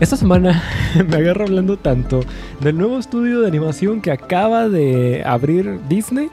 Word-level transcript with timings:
Esta 0.00 0.16
semana 0.16 0.62
me 1.08 1.16
agarro 1.16 1.44
hablando 1.44 1.76
tanto 1.76 2.20
del 2.60 2.76
nuevo 2.76 2.98
estudio 2.98 3.40
de 3.40 3.46
animación 3.46 4.00
que 4.00 4.10
acaba 4.10 4.68
de 4.68 5.22
abrir 5.24 5.80
Disney, 5.88 6.28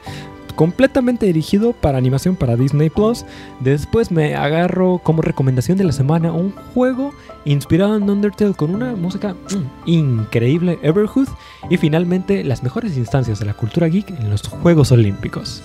completamente 0.55 1.27
dirigido 1.27 1.73
para 1.73 1.99
animación 1.99 2.35
para 2.35 2.55
Disney 2.55 2.89
Plus. 2.89 3.25
Después 3.59 4.11
me 4.11 4.35
agarro 4.35 4.99
como 5.03 5.21
recomendación 5.21 5.77
de 5.77 5.83
la 5.83 5.91
semana 5.91 6.31
un 6.31 6.51
juego 6.73 7.13
inspirado 7.45 7.95
en 7.95 8.09
Undertale 8.09 8.55
con 8.55 8.73
una 8.73 8.95
música 8.95 9.33
mm, 9.35 9.89
increíble, 9.89 10.79
Everhood. 10.81 11.29
Y 11.69 11.77
finalmente 11.77 12.43
las 12.43 12.63
mejores 12.63 12.97
instancias 12.97 13.39
de 13.39 13.45
la 13.45 13.53
cultura 13.53 13.87
geek 13.87 14.09
en 14.09 14.31
los 14.31 14.47
Juegos 14.47 14.91
Olímpicos. 14.91 15.61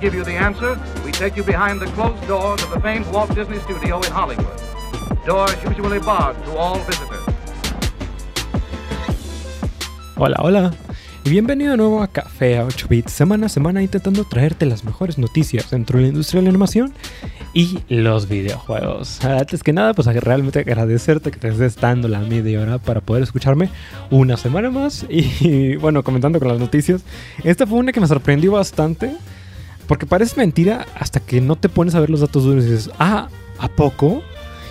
Give 0.00 0.14
you 0.14 0.24
the 0.24 0.32
answer, 0.32 0.78
we 1.04 1.12
take 1.12 1.36
you 1.36 1.44
behind 1.44 1.78
the 1.78 1.86
closed 1.92 2.26
doors 2.26 2.62
of 2.62 2.70
the 2.70 2.80
famed 2.80 3.06
Walt 3.12 3.34
Disney 3.34 3.58
Studio 3.60 4.00
in 4.00 4.10
Hollywood. 4.10 4.46
Doors 5.26 5.56
usually 5.62 5.98
barred 5.98 6.42
to 6.44 6.56
all 6.56 6.78
visitors. 6.78 7.20
Hola, 10.16 10.36
hola. 10.38 10.74
Y 11.22 11.28
bienvenido 11.28 11.72
de 11.72 11.76
nuevo 11.76 12.02
a 12.02 12.08
Café 12.08 12.56
a 12.56 12.64
8 12.64 12.88
bits, 12.88 13.12
semana 13.12 13.46
a 13.46 13.48
semana 13.50 13.82
intentando 13.82 14.24
traerte 14.24 14.64
las 14.64 14.84
mejores 14.84 15.18
noticias 15.18 15.70
dentro 15.70 15.98
de 15.98 16.04
la 16.04 16.08
industria 16.08 16.40
de 16.40 16.44
la 16.44 16.50
animación 16.50 16.94
y 17.52 17.80
los 17.90 18.26
videojuegos. 18.26 19.22
Antes 19.22 19.62
que 19.62 19.74
nada, 19.74 19.92
pues 19.92 20.06
realmente 20.06 20.60
agradecerte 20.60 21.30
que 21.30 21.38
te 21.38 21.48
estés 21.48 21.76
dando 21.76 22.08
la 22.08 22.20
media 22.20 22.58
hora 22.62 22.78
para 22.78 23.02
poder 23.02 23.22
escucharme 23.22 23.68
una 24.10 24.38
semana 24.38 24.70
más. 24.70 25.04
Y 25.10 25.76
bueno, 25.76 26.02
comentando 26.02 26.38
con 26.38 26.48
las 26.48 26.58
noticias, 26.58 27.02
esta 27.44 27.66
fue 27.66 27.78
una 27.78 27.92
que 27.92 28.00
me 28.00 28.06
sorprendió 28.06 28.52
bastante. 28.52 29.14
Porque 29.90 30.06
parece 30.06 30.36
mentira 30.36 30.86
hasta 30.94 31.18
que 31.18 31.40
no 31.40 31.56
te 31.56 31.68
pones 31.68 31.96
a 31.96 32.00
ver 32.00 32.10
los 32.10 32.20
datos 32.20 32.44
duros 32.44 32.62
y 32.62 32.70
dices, 32.70 32.90
ah, 33.00 33.26
¿a 33.58 33.66
poco? 33.66 34.22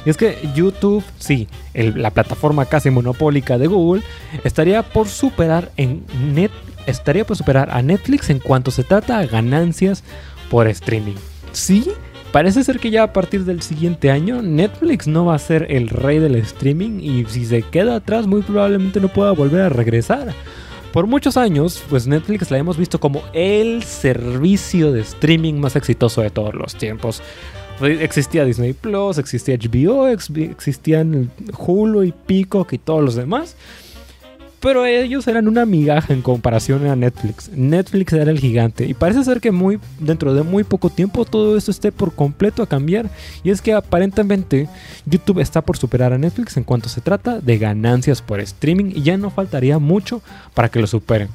Y 0.06 0.10
es 0.10 0.16
que 0.16 0.38
YouTube, 0.56 1.04
sí, 1.18 1.50
la 1.74 2.12
plataforma 2.12 2.64
casi 2.64 2.90
monopólica 2.90 3.58
de 3.58 3.68
Google, 3.68 4.02
estaría 4.46 4.82
por 4.82 5.10
superar 5.10 5.74
en 5.76 6.06
net, 6.34 6.52
estaría 6.86 7.28
por 7.28 7.36
superar 7.36 7.70
a 7.70 7.82
Netflix 7.82 8.30
en 8.30 8.40
cuanto 8.40 8.72
se 8.72 8.86
trata 8.86 9.20
a 9.20 9.26
ganancias 9.26 10.06
por 10.50 10.70
streaming. 10.70 11.18
Sí, 11.52 11.92
parece 12.32 12.64
ser 12.64 12.80
que 12.80 12.90
ya 12.90 13.04
a 13.04 13.12
partir 13.12 13.44
del 13.44 13.62
siguiente 13.62 14.12
año 14.12 14.42
Netflix 14.42 15.06
no 15.06 15.26
va 15.26 15.36
a 15.36 15.40
ser 15.40 15.68
el 15.70 15.90
rey 15.90 16.20
del 16.20 16.36
streaming 16.36 17.02
y 17.02 17.26
si 17.26 17.44
se 17.46 17.64
queda 17.64 17.98
atrás 17.98 18.26
muy 18.26 18.42
probablemente 18.42 19.02
no 19.02 19.10
pueda 19.10 19.32
volver 19.32 19.64
a 19.64 19.70
regresar. 19.70 20.34
Por 20.94 21.06
muchos 21.06 21.38
años, 21.38 21.84
pues 21.88 22.08
Netflix 22.08 22.50
la 22.50 22.58
hemos 22.58 22.76
visto 22.76 23.00
como 23.00 23.22
el 23.34 23.84
servicio 23.84 24.92
de 24.92 25.02
streaming 25.02 25.54
más 25.56 25.76
exitoso 25.76 26.22
de 26.22 26.32
todos 26.32 26.56
los 26.56 26.74
tiempos. 26.76 27.22
Existía 27.80 28.44
Disney 28.44 28.74
Plus, 28.74 29.20
existía 29.20 29.56
HBO, 29.56 30.08
existían 30.08 31.32
Hulu 31.58 32.04
y 32.04 32.12
Peacock 32.12 32.74
y 32.74 32.80
todos 32.80 33.04
los 33.04 33.16
demás. 33.16 33.56
Pero 34.60 34.86
ellos 34.86 35.26
eran 35.28 35.48
una 35.48 35.66
migaja 35.66 36.14
en 36.14 36.22
comparación 36.22 36.86
a 36.88 36.96
Netflix. 36.96 37.50
Netflix 37.54 38.12
era 38.12 38.30
el 38.30 38.40
gigante. 38.40 38.86
Y 38.86 38.94
parece 38.94 39.24
ser 39.24 39.40
que 39.40 39.52
muy, 39.52 39.80
dentro 40.00 40.34
de 40.34 40.44
muy 40.44 40.66
poco 40.66 40.90
tiempo 40.90 41.24
todo 41.24 41.58
esto 41.58 41.72
esté 41.72 41.94
por 41.94 42.14
completo 42.14 42.62
a 42.62 42.68
cambiar. 42.68 43.10
Y 43.44 43.52
es 43.52 43.62
que 43.62 43.74
aparentemente 43.74 44.68
YouTube 45.06 45.40
está 45.40 45.62
por 45.62 45.78
superar 45.78 46.12
a 46.12 46.18
Netflix 46.18 46.58
en 46.58 46.66
cuanto 46.66 46.90
se 46.90 47.00
trata 47.00 47.40
de 47.40 47.58
ganancias 47.58 48.22
por 48.22 48.42
streaming. 48.42 48.92
Y 48.96 49.04
ya 49.04 49.18
no 49.18 49.30
faltaría 49.30 49.80
mucho 49.80 50.22
para 50.54 50.68
que 50.68 50.82
lo 50.82 50.88
superen. 50.88 51.30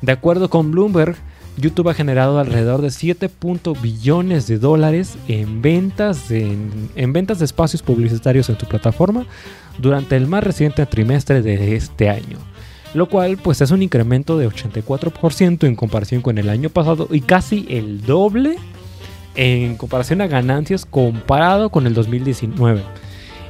De 0.00 0.12
acuerdo 0.12 0.48
con 0.48 0.70
Bloomberg, 0.70 1.16
YouTube 1.56 1.88
ha 1.88 1.94
generado 1.94 2.38
alrededor 2.38 2.80
de 2.80 2.92
7 2.92 3.28
billones 3.82 4.46
de 4.46 4.58
dólares 4.60 5.18
en 5.26 5.60
ventas, 5.60 6.30
en 6.30 7.12
ventas 7.12 7.40
de 7.40 7.46
espacios 7.46 7.82
publicitarios 7.82 8.48
en 8.48 8.56
tu 8.56 8.66
plataforma 8.66 9.26
durante 9.78 10.14
el 10.14 10.28
más 10.28 10.44
reciente 10.44 10.86
trimestre 10.86 11.42
de 11.42 11.74
este 11.74 12.10
año 12.10 12.38
lo 12.94 13.08
cual 13.08 13.36
pues 13.36 13.60
es 13.60 13.70
un 13.70 13.82
incremento 13.82 14.38
de 14.38 14.48
84% 14.48 15.66
en 15.66 15.76
comparación 15.76 16.22
con 16.22 16.38
el 16.38 16.48
año 16.48 16.70
pasado 16.70 17.08
y 17.10 17.20
casi 17.20 17.66
el 17.68 18.02
doble 18.02 18.56
en 19.34 19.76
comparación 19.76 20.20
a 20.20 20.26
ganancias 20.26 20.84
comparado 20.84 21.70
con 21.70 21.86
el 21.86 21.94
2019. 21.94 22.82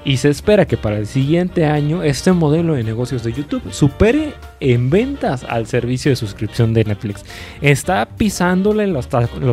Y 0.09 0.17
se 0.17 0.31
espera 0.31 0.67
que 0.67 0.79
para 0.79 0.97
el 0.97 1.07
siguiente 1.07 1.67
año 1.67 2.03
este 2.03 2.33
modelo 2.33 2.73
de 2.73 2.83
negocios 2.83 3.23
de 3.25 3.35
YouTube 3.35 3.61
supere 3.71 4.33
en 4.59 4.89
ventas 4.89 5.45
al 5.45 5.67
servicio 5.67 6.11
de 6.11 6.17
suscripción 6.17 6.73
de 6.73 6.83
Netflix. 6.85 7.27
Está 7.61 8.09
pisándole 8.17 8.87
los, 8.87 9.11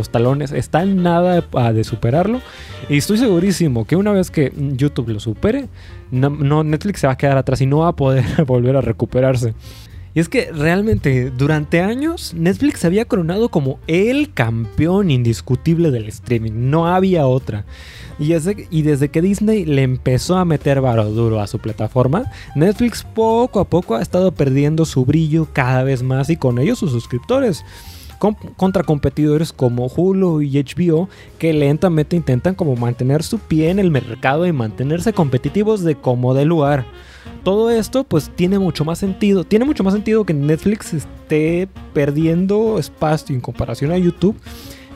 talones, 0.10 0.54
está 0.54 0.84
en 0.84 1.04
nada 1.04 1.42
de 1.74 1.84
superarlo. 1.84 2.40
Y 2.88 3.00
estoy 3.00 3.18
segurísimo 3.18 3.84
que 3.84 3.98
una 3.98 4.14
vez 4.14 4.32
que 4.32 4.54
YouTube 4.56 5.10
lo 5.10 5.20
supere, 5.20 5.68
Netflix 6.12 7.02
se 7.02 7.08
va 7.08 7.14
a 7.14 7.18
quedar 7.18 7.38
atrás 7.38 7.60
y 7.60 7.66
no 7.66 7.80
va 7.80 7.90
a 7.90 7.96
poder 7.98 8.24
volver 8.48 8.78
a 8.78 8.82
recuperarse. 8.82 9.54
Y 10.16 10.22
es 10.22 10.30
que 10.30 10.50
realmente 10.54 11.30
durante 11.30 11.82
años 11.82 12.34
Netflix 12.34 12.80
se 12.80 12.88
había 12.88 13.04
coronado 13.04 13.50
como 13.50 13.80
el 13.86 14.32
campeón 14.34 15.12
indiscutible 15.12 15.92
del 15.92 16.08
streaming. 16.08 16.54
No 16.54 16.88
había 16.88 17.28
otra. 17.28 17.66
Y 18.18 18.30
desde, 18.30 19.10
que 19.10 19.22
Disney 19.22 19.66
le 19.66 19.84
empezó 19.84 20.38
a 20.38 20.46
meter 20.46 20.80
varo 20.80 21.04
duro 21.12 21.42
a 21.42 21.48
su 21.48 21.60
plataforma, 21.60 22.32
Netflix 22.56 23.04
poco 23.04 23.60
a 23.60 23.66
poco 23.66 23.96
ha 23.96 24.02
estado 24.02 24.34
perdiendo 24.34 24.86
su 24.86 25.04
brillo 25.04 25.50
cada 25.52 25.84
vez 25.84 26.02
más 26.02 26.30
y 26.30 26.38
con 26.38 26.60
ello 26.60 26.78
sus 26.78 26.92
suscriptores 26.92 27.66
contra 28.56 28.84
competidores 28.84 29.52
como 29.52 29.88
Hulu 29.88 30.42
y 30.42 30.64
HBO 30.64 31.10
que 31.38 31.52
lentamente 31.52 32.16
intentan 32.16 32.56
como 32.56 32.78
mantener 32.78 33.22
su 33.22 33.40
pie 33.40 33.70
en 33.70 33.80
el 33.80 33.92
mercado 33.92 34.48
y 34.48 34.54
mantenerse 34.54 35.12
competitivos 35.12 35.84
de 35.84 35.96
como 35.96 36.34
de 36.34 36.46
lugar. 36.46 36.86
Todo 37.44 37.70
esto 37.70 38.04
pues 38.04 38.32
tiene 38.36 38.60
mucho 38.60 38.86
más 38.86 39.00
sentido, 39.00 39.44
tiene 39.44 39.66
mucho 39.66 39.84
más 39.84 39.94
sentido 39.94 40.26
que 40.26 40.34
Netflix 40.34 40.94
esté 40.94 41.68
perdiendo 41.94 42.80
espacio 42.80 43.36
en 43.36 43.42
comparación 43.42 43.92
a 43.92 43.98
YouTube. 43.98 44.36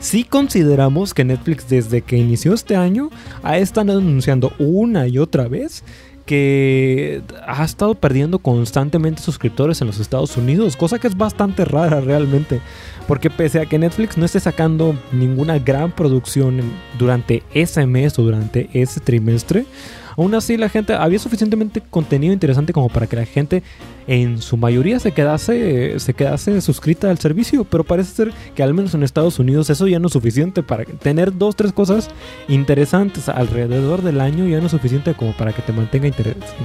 Si 0.00 0.24
consideramos 0.24 1.12
que 1.12 1.24
Netflix 1.24 1.68
desde 1.68 2.00
que 2.00 2.16
inició 2.16 2.54
este 2.54 2.74
año 2.74 3.10
ha 3.42 3.58
estado 3.58 3.98
anunciando 3.98 4.52
una 4.58 5.06
y 5.06 5.18
otra 5.18 5.46
vez 5.46 5.84
que 6.30 7.22
ha 7.44 7.64
estado 7.64 7.96
perdiendo 7.96 8.38
constantemente 8.38 9.20
suscriptores 9.20 9.80
en 9.80 9.88
los 9.88 9.98
Estados 9.98 10.36
Unidos, 10.36 10.76
cosa 10.76 11.00
que 11.00 11.08
es 11.08 11.16
bastante 11.16 11.64
rara 11.64 12.00
realmente, 12.00 12.60
porque 13.08 13.30
pese 13.30 13.60
a 13.60 13.66
que 13.66 13.80
Netflix 13.80 14.16
no 14.16 14.26
esté 14.26 14.38
sacando 14.38 14.94
ninguna 15.10 15.58
gran 15.58 15.90
producción 15.90 16.60
durante 17.00 17.42
ese 17.52 17.84
mes 17.84 18.16
o 18.18 18.22
durante 18.22 18.70
ese 18.72 19.00
trimestre, 19.00 19.66
Aún 20.20 20.34
así, 20.34 20.58
la 20.58 20.68
gente 20.68 20.92
había 20.92 21.18
suficientemente 21.18 21.80
contenido 21.80 22.34
interesante 22.34 22.74
como 22.74 22.90
para 22.90 23.06
que 23.06 23.16
la 23.16 23.24
gente 23.24 23.62
en 24.06 24.42
su 24.42 24.58
mayoría 24.58 25.00
se 25.00 25.12
quedase, 25.12 25.98
se 25.98 26.12
quedase 26.12 26.60
suscrita 26.60 27.08
al 27.08 27.18
servicio, 27.18 27.64
pero 27.64 27.84
parece 27.84 28.14
ser 28.14 28.32
que 28.54 28.62
al 28.62 28.74
menos 28.74 28.92
en 28.92 29.02
Estados 29.02 29.38
Unidos 29.38 29.70
eso 29.70 29.88
ya 29.88 29.98
no 29.98 30.08
es 30.08 30.12
suficiente 30.12 30.62
para 30.62 30.84
tener 30.84 31.38
dos, 31.38 31.56
tres 31.56 31.72
cosas 31.72 32.10
interesantes 32.48 33.30
alrededor 33.30 34.02
del 34.02 34.20
año, 34.20 34.46
ya 34.46 34.58
no 34.58 34.66
es 34.66 34.72
suficiente 34.72 35.14
como 35.14 35.32
para 35.32 35.54
que 35.54 35.62
te 35.62 35.72
mantenga, 35.72 36.10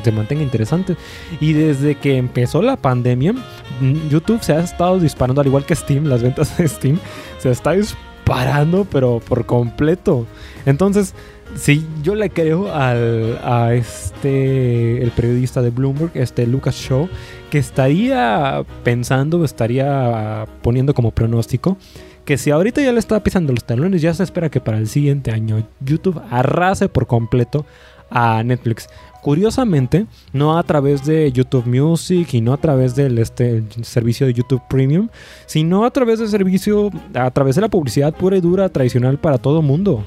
te 0.04 0.12
mantenga 0.12 0.44
interesante. 0.44 0.98
Y 1.40 1.54
desde 1.54 1.96
que 1.96 2.18
empezó 2.18 2.62
la 2.62 2.76
pandemia, 2.76 3.32
mm, 3.32 4.10
YouTube 4.10 4.44
se 4.44 4.52
ha 4.52 4.60
estado 4.60 5.00
disparando, 5.00 5.40
al 5.40 5.48
igual 5.48 5.66
que 5.66 5.78
Steam, 5.78 6.08
las 6.08 6.22
ventas 6.22 6.58
de 6.58 6.68
Steam, 6.68 7.00
se 7.38 7.52
está 7.52 7.72
disparando, 7.72 8.84
pero 8.84 9.22
por 9.26 9.46
completo. 9.46 10.28
Entonces, 10.66 11.14
Sí, 11.56 11.86
yo 12.04 12.16
le 12.16 12.30
creo 12.30 12.74
al, 12.74 13.40
este, 13.74 15.02
el 15.02 15.12
periodista 15.12 15.62
de 15.62 15.70
Bloomberg, 15.70 16.12
este 16.14 16.46
Lucas 16.46 16.76
Shaw, 16.76 17.08
que 17.50 17.58
estaría 17.58 18.64
pensando, 18.84 19.44
estaría 19.44 20.46
poniendo 20.62 20.94
como 20.94 21.12
pronóstico 21.12 21.78
que 22.26 22.38
si 22.38 22.52
ahorita 22.52 22.82
ya 22.82 22.92
le 22.92 23.00
está 23.00 23.22
pisando 23.22 23.54
los 23.54 23.64
talones, 23.64 24.02
ya 24.02 24.14
se 24.14 24.24
espera 24.24 24.50
que 24.50 24.60
para 24.60 24.80
el 24.80 24.88
siguiente 24.88 25.32
año 25.32 25.66
YouTube 25.80 26.22
arrase 26.32 26.90
por 26.90 27.06
completo 27.06 27.66
a 28.10 28.44
Netflix. 28.44 28.90
Curiosamente, 29.22 30.08
no 30.34 30.58
a 30.58 30.64
través 30.64 31.06
de 31.06 31.32
YouTube 31.32 31.66
Music 31.68 32.34
y 32.34 32.42
no 32.42 32.54
a 32.54 32.58
través 32.58 32.96
del 32.96 33.18
este, 33.20 33.64
servicio 33.82 34.28
de 34.28 34.34
YouTube 34.34 34.62
Premium, 34.70 35.10
sino 35.46 35.86
a 35.86 35.92
través 35.92 36.20
del 36.20 36.30
servicio, 36.30 36.90
a 37.14 37.32
través 37.32 37.56
de 37.56 37.62
la 37.62 37.70
publicidad 37.70 38.14
pura 38.14 38.38
y 38.38 38.42
dura 38.42 38.70
tradicional 38.70 39.20
para 39.20 39.38
todo 39.38 39.62
mundo. 39.62 40.04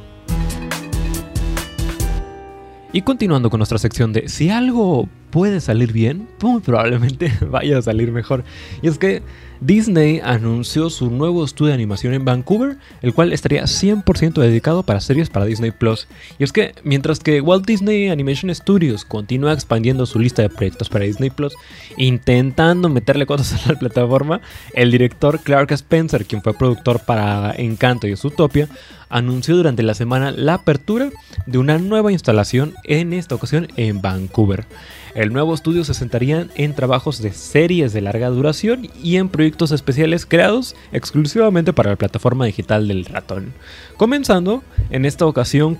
Y 2.92 3.02
continuando 3.02 3.50
con 3.50 3.58
nuestra 3.58 3.78
sección 3.78 4.14
de 4.14 4.28
si 4.28 4.48
algo 4.48 5.08
puede 5.30 5.60
salir 5.60 5.92
bien, 5.92 6.26
muy 6.40 6.60
probablemente 6.60 7.32
vaya 7.50 7.78
a 7.78 7.82
salir 7.82 8.12
mejor. 8.12 8.44
Y 8.80 8.88
es 8.88 8.96
que 8.96 9.22
Disney 9.60 10.20
anunció 10.22 10.88
su 10.88 11.10
nuevo 11.10 11.44
estudio 11.44 11.68
de 11.68 11.74
animación 11.74 12.14
en 12.14 12.24
Vancouver, 12.24 12.78
el 13.02 13.12
cual 13.12 13.32
estaría 13.32 13.64
100% 13.64 14.40
dedicado 14.40 14.84
para 14.84 15.00
series 15.00 15.28
para 15.28 15.44
Disney 15.44 15.70
Plus. 15.70 16.06
Y 16.38 16.44
es 16.44 16.52
que 16.52 16.74
mientras 16.82 17.18
que 17.18 17.40
Walt 17.40 17.66
Disney 17.66 18.08
Animation 18.08 18.54
Studios 18.54 19.04
continúa 19.04 19.52
expandiendo 19.52 20.06
su 20.06 20.18
lista 20.18 20.42
de 20.42 20.48
proyectos 20.48 20.88
para 20.88 21.04
Disney 21.04 21.30
Plus, 21.30 21.54
intentando 21.96 22.88
meterle 22.88 23.26
cosas 23.26 23.66
a 23.66 23.72
la 23.72 23.78
plataforma, 23.78 24.40
el 24.74 24.90
director 24.90 25.40
Clark 25.40 25.72
Spencer, 25.72 26.24
quien 26.24 26.42
fue 26.42 26.54
productor 26.54 27.00
para 27.00 27.52
Encanto 27.56 28.06
y 28.06 28.16
Zootopia, 28.16 28.68
anunció 29.08 29.56
durante 29.56 29.82
la 29.82 29.94
semana 29.94 30.30
la 30.30 30.54
apertura 30.54 31.10
de 31.46 31.58
una 31.58 31.78
nueva 31.78 32.12
instalación, 32.12 32.74
en 32.84 33.12
esta 33.12 33.34
ocasión 33.34 33.68
en 33.76 34.00
Vancouver. 34.00 34.66
El 35.14 35.32
nuevo 35.32 35.54
estudio 35.54 35.84
se 35.84 35.94
centraría 35.94 36.46
en 36.54 36.74
trabajos 36.74 37.20
de 37.22 37.32
series 37.32 37.92
de 37.92 38.00
larga 38.00 38.28
duración 38.28 38.88
y 39.02 39.16
en 39.16 39.28
proyectos 39.28 39.72
especiales 39.72 40.26
creados 40.26 40.76
exclusivamente 40.92 41.72
para 41.72 41.90
la 41.90 41.96
plataforma 41.96 42.46
digital 42.46 42.88
del 42.88 43.04
ratón. 43.04 43.54
Comenzando 43.96 44.62
en 44.90 45.04
esta 45.04 45.26
ocasión 45.26 45.78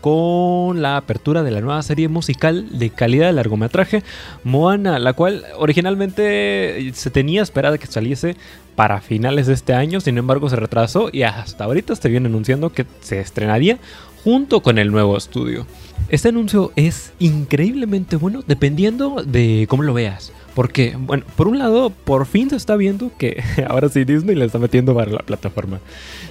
con 0.00 0.82
la 0.82 0.96
apertura 0.96 1.42
de 1.42 1.50
la 1.50 1.60
nueva 1.60 1.82
serie 1.82 2.08
musical 2.08 2.78
de 2.78 2.90
calidad 2.90 3.26
de 3.26 3.32
largometraje 3.32 4.02
Moana, 4.44 4.98
la 4.98 5.12
cual 5.12 5.44
originalmente 5.56 6.90
se 6.94 7.10
tenía 7.10 7.42
esperada 7.42 7.78
que 7.78 7.86
saliese 7.86 8.36
para 8.74 9.00
finales 9.00 9.46
de 9.46 9.54
este 9.54 9.72
año, 9.72 10.00
sin 10.00 10.18
embargo 10.18 10.50
se 10.50 10.56
retrasó 10.56 11.08
y 11.10 11.22
hasta 11.22 11.64
ahorita 11.64 11.96
se 11.96 12.08
viene 12.08 12.28
anunciando 12.28 12.72
que 12.72 12.84
se 13.00 13.20
estrenaría 13.20 13.78
junto 14.22 14.60
con 14.60 14.78
el 14.78 14.90
nuevo 14.90 15.16
estudio. 15.16 15.66
Este 16.08 16.28
anuncio 16.28 16.72
es 16.76 17.12
increíblemente 17.18 18.14
bueno 18.16 18.44
dependiendo 18.46 19.24
de 19.24 19.66
cómo 19.68 19.82
lo 19.82 19.94
veas. 19.94 20.32
Porque, 20.54 20.96
bueno, 20.98 21.24
por 21.36 21.48
un 21.48 21.58
lado, 21.58 21.90
por 21.90 22.24
fin 22.24 22.48
se 22.48 22.56
está 22.56 22.76
viendo 22.76 23.10
que 23.18 23.42
ahora 23.68 23.88
sí 23.88 24.04
Disney 24.04 24.36
le 24.36 24.46
está 24.46 24.58
metiendo 24.58 24.94
para 24.94 25.10
la 25.10 25.18
plataforma. 25.18 25.80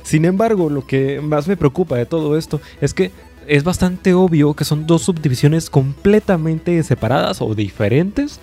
Sin 0.02 0.26
embargo, 0.26 0.70
lo 0.70 0.88
que 0.88 1.22
más 1.22 1.48
me 1.48 1.58
preocupa 1.58 1.98
de 1.98 2.06
todo 2.06 2.38
esto 2.38 2.62
es 2.82 2.94
que 2.94 3.12
es 3.48 3.64
bastante 3.64 4.14
obvio 4.14 4.56
que 4.56 4.66
son 4.66 4.88
dos 4.88 5.04
subdivisiones 5.04 5.70
completamente 5.70 6.82
separadas 6.82 7.42
o 7.42 7.54
diferentes 7.54 8.40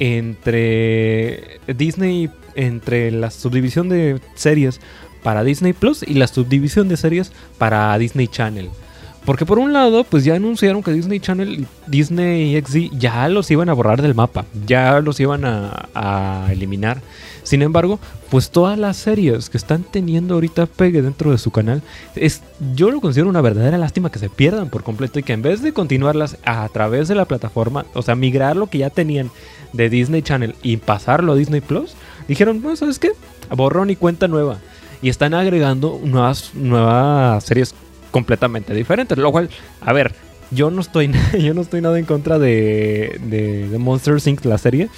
entre 0.00 1.60
Disney, 1.76 2.30
entre 2.56 3.10
la 3.10 3.30
subdivisión 3.30 3.88
de 3.88 4.20
series 4.34 4.80
para 5.22 5.44
Disney 5.44 5.74
Plus 5.74 6.02
y 6.02 6.14
la 6.14 6.26
subdivisión 6.26 6.88
de 6.88 6.96
series 6.96 7.32
para 7.58 7.96
Disney 7.98 8.26
Channel. 8.26 8.70
Porque 9.24 9.44
por 9.44 9.58
un 9.58 9.72
lado, 9.72 10.04
pues 10.04 10.24
ya 10.24 10.34
anunciaron 10.34 10.82
que 10.82 10.92
Disney 10.92 11.20
Channel 11.20 11.66
Disney 11.86 12.58
XD 12.60 12.96
ya 12.98 13.28
los 13.28 13.50
iban 13.50 13.68
a 13.68 13.74
borrar 13.74 14.00
del 14.00 14.14
mapa, 14.14 14.46
ya 14.66 15.00
los 15.00 15.20
iban 15.20 15.44
a, 15.44 16.48
eliminar. 16.50 17.02
Sin 17.42 17.62
embargo, 17.62 17.98
pues 18.30 18.50
todas 18.50 18.78
las 18.78 18.96
series 18.96 19.50
que 19.50 19.58
están 19.58 19.82
teniendo 19.82 20.34
ahorita 20.34 20.66
pegue 20.66 21.02
dentro 21.02 21.32
de 21.32 21.38
su 21.38 21.50
canal, 21.50 21.82
es, 22.14 22.42
yo 22.74 22.90
lo 22.90 23.00
considero 23.00 23.28
una 23.28 23.40
verdadera 23.40 23.76
lástima 23.76 24.10
que 24.10 24.18
se 24.18 24.28
pierdan 24.28 24.70
por 24.70 24.82
completo 24.82 25.18
y 25.18 25.22
que 25.22 25.32
en 25.32 25.42
vez 25.42 25.62
de 25.62 25.72
continuarlas 25.72 26.36
a 26.44 26.68
través 26.68 27.08
de 27.08 27.14
la 27.14 27.24
plataforma, 27.24 27.86
o 27.94 28.02
sea, 28.02 28.14
migrar 28.14 28.56
lo 28.56 28.68
que 28.68 28.78
ya 28.78 28.90
tenían 28.90 29.30
de 29.72 29.90
Disney 29.90 30.22
Channel 30.22 30.54
y 30.62 30.78
pasarlo 30.78 31.32
a 31.32 31.36
Disney 31.36 31.60
Plus, 31.60 31.94
dijeron, 32.28 32.62
no, 32.62 32.74
¿sabes 32.76 32.98
qué? 32.98 33.12
Borrón 33.54 33.90
y 33.90 33.96
cuenta 33.96 34.28
nueva. 34.28 34.58
Y 35.02 35.08
están 35.08 35.34
agregando 35.34 36.00
nuevas, 36.04 36.52
nuevas 36.54 37.42
series 37.44 37.74
completamente 38.10 38.74
diferentes. 38.74 39.16
Lo 39.18 39.32
cual, 39.32 39.48
a 39.80 39.92
ver, 39.92 40.14
yo 40.50 40.70
no 40.70 40.80
estoy, 40.80 41.10
yo 41.38 41.54
no 41.54 41.62
estoy 41.62 41.80
nada 41.80 41.98
en 41.98 42.04
contra 42.04 42.38
de, 42.38 43.18
de, 43.24 43.68
de 43.68 43.78
Monster 43.78 44.16
Inc. 44.24 44.44
la 44.44 44.58
serie. 44.58 44.88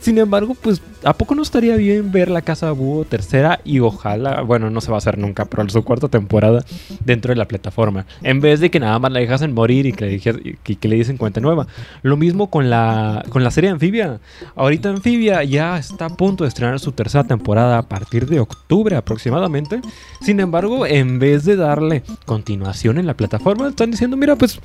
Sin 0.00 0.16
embargo, 0.16 0.54
pues, 0.54 0.80
¿a 1.04 1.12
poco 1.12 1.34
no 1.34 1.42
estaría 1.42 1.76
bien 1.76 2.10
ver 2.10 2.30
la 2.30 2.40
Casa 2.40 2.70
Búho 2.72 3.04
tercera 3.04 3.60
y 3.64 3.80
ojalá, 3.80 4.40
bueno, 4.40 4.70
no 4.70 4.80
se 4.80 4.90
va 4.90 4.96
a 4.96 4.98
hacer 4.98 5.18
nunca, 5.18 5.44
pero 5.44 5.68
su 5.68 5.84
cuarta 5.84 6.08
temporada 6.08 6.64
dentro 7.04 7.32
de 7.32 7.36
la 7.36 7.46
plataforma? 7.46 8.06
En 8.22 8.40
vez 8.40 8.60
de 8.60 8.70
que 8.70 8.80
nada 8.80 8.98
más 8.98 9.12
la 9.12 9.20
dejasen 9.20 9.52
morir 9.52 9.84
y 9.84 9.92
que 9.92 10.06
le, 10.06 10.88
le 10.88 10.96
dicen 10.96 11.18
cuenta 11.18 11.40
nueva. 11.40 11.66
Lo 12.02 12.16
mismo 12.16 12.48
con 12.48 12.70
la, 12.70 13.24
con 13.28 13.44
la 13.44 13.50
serie 13.50 13.68
Anfibia. 13.68 14.20
Ahorita 14.56 14.88
Anfibia 14.88 15.44
ya 15.44 15.76
está 15.76 16.06
a 16.06 16.16
punto 16.16 16.44
de 16.44 16.48
estrenar 16.48 16.80
su 16.80 16.92
tercera 16.92 17.24
temporada 17.24 17.78
a 17.78 17.82
partir 17.82 18.26
de 18.26 18.40
octubre 18.40 18.96
aproximadamente. 18.96 19.80
Sin 20.22 20.40
embargo, 20.40 20.86
en 20.86 21.18
vez 21.18 21.44
de 21.44 21.56
darle 21.56 22.02
continuación 22.24 22.96
en 22.96 23.06
la 23.06 23.14
plataforma, 23.14 23.68
están 23.68 23.90
diciendo, 23.90 24.16
mira, 24.16 24.36
pues 24.36 24.58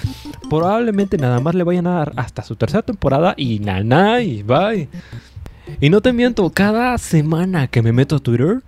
probablemente 0.49 1.17
nada 1.17 1.41
más 1.41 1.55
le 1.55 1.63
vayan 1.63 1.87
a 1.87 1.95
dar 1.95 2.13
hasta 2.15 2.41
su 2.41 2.55
tercera 2.55 2.83
temporada 2.83 3.33
y 3.35 3.59
nana 3.59 4.21
y 4.21 4.41
bye. 4.41 4.87
Y 5.81 5.89
no 5.89 6.01
te 6.01 6.13
miento, 6.13 6.49
cada 6.49 6.97
semana 6.97 7.67
que 7.67 7.81
me 7.81 7.91
meto 7.91 8.17
a 8.17 8.19
Twitter, 8.19 8.61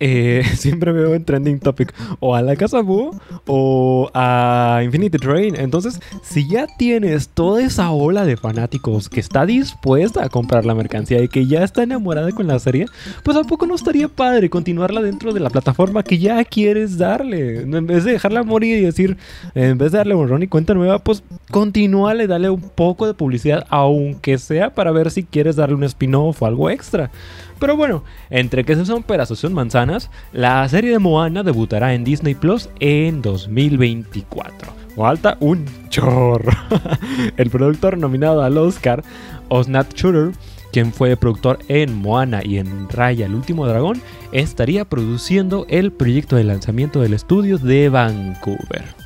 eh, 0.00 0.42
siempre 0.56 0.92
veo 0.92 1.14
en 1.14 1.24
Trending 1.24 1.60
Topic 1.60 1.92
o 2.20 2.34
a 2.34 2.42
la 2.42 2.56
Casa 2.56 2.80
Boo 2.80 3.14
o 3.46 4.10
a 4.14 4.80
Infinity 4.84 5.18
Train. 5.18 5.56
Entonces, 5.56 6.00
si 6.22 6.48
ya 6.48 6.66
tienes 6.66 7.28
toda 7.28 7.62
esa 7.62 7.90
ola 7.90 8.24
de 8.24 8.36
fanáticos 8.36 9.08
que 9.08 9.20
está 9.20 9.46
dispuesta 9.46 10.24
a 10.24 10.28
comprar 10.28 10.64
la 10.64 10.74
mercancía 10.74 11.22
y 11.22 11.28
que 11.28 11.46
ya 11.46 11.62
está 11.62 11.82
enamorada 11.82 12.32
con 12.32 12.46
la 12.46 12.58
serie, 12.58 12.86
pues 13.22 13.36
a 13.36 13.44
poco 13.44 13.66
no 13.66 13.74
estaría 13.74 14.08
padre 14.08 14.50
continuarla 14.50 15.02
dentro 15.02 15.32
de 15.32 15.40
la 15.40 15.50
plataforma 15.50 16.02
que 16.02 16.18
ya 16.18 16.42
quieres 16.44 16.98
darle. 16.98 17.62
En 17.62 17.86
vez 17.86 18.04
de 18.04 18.12
dejarla 18.12 18.42
morir 18.42 18.78
y 18.78 18.82
decir, 18.82 19.16
en 19.54 19.78
vez 19.78 19.92
de 19.92 19.98
darle 19.98 20.14
borrón 20.14 20.42
y 20.42 20.48
cuenta 20.48 20.74
nueva, 20.74 20.98
pues 20.98 21.22
continúale, 21.50 22.26
dale 22.26 22.50
un 22.50 22.60
poco 22.60 23.06
de 23.06 23.14
publicidad, 23.14 23.66
aunque 23.68 24.38
sea 24.38 24.74
para 24.74 24.90
ver 24.90 25.10
si 25.10 25.22
quieres 25.22 25.56
darle 25.56 25.74
un 25.74 25.84
spin-off 25.84 26.42
o 26.42 26.46
algo 26.46 26.70
extra. 26.70 27.10
Pero 27.62 27.76
bueno, 27.76 28.02
entre 28.28 28.64
que 28.64 28.74
se 28.74 28.84
son 28.84 29.04
peras 29.04 29.28
son 29.28 29.54
manzanas, 29.54 30.10
la 30.32 30.68
serie 30.68 30.90
de 30.90 30.98
Moana 30.98 31.44
debutará 31.44 31.94
en 31.94 32.02
Disney 32.02 32.34
Plus 32.34 32.68
en 32.80 33.22
2024. 33.22 34.72
Falta 34.96 35.36
un 35.38 35.64
chorro. 35.88 36.50
El 37.36 37.50
productor 37.50 37.96
nominado 37.98 38.42
al 38.42 38.58
Oscar, 38.58 39.04
Osnat 39.48 39.94
Shooter, 39.94 40.32
quien 40.72 40.92
fue 40.92 41.16
productor 41.16 41.60
en 41.68 41.94
Moana 41.94 42.40
y 42.42 42.58
en 42.58 42.88
Raya 42.88 43.26
el 43.26 43.34
último 43.36 43.64
dragón, 43.68 44.02
estaría 44.32 44.84
produciendo 44.84 45.64
el 45.68 45.92
proyecto 45.92 46.34
de 46.34 46.42
lanzamiento 46.42 47.00
del 47.00 47.14
estudio 47.14 47.58
de 47.58 47.88
Vancouver. 47.90 49.01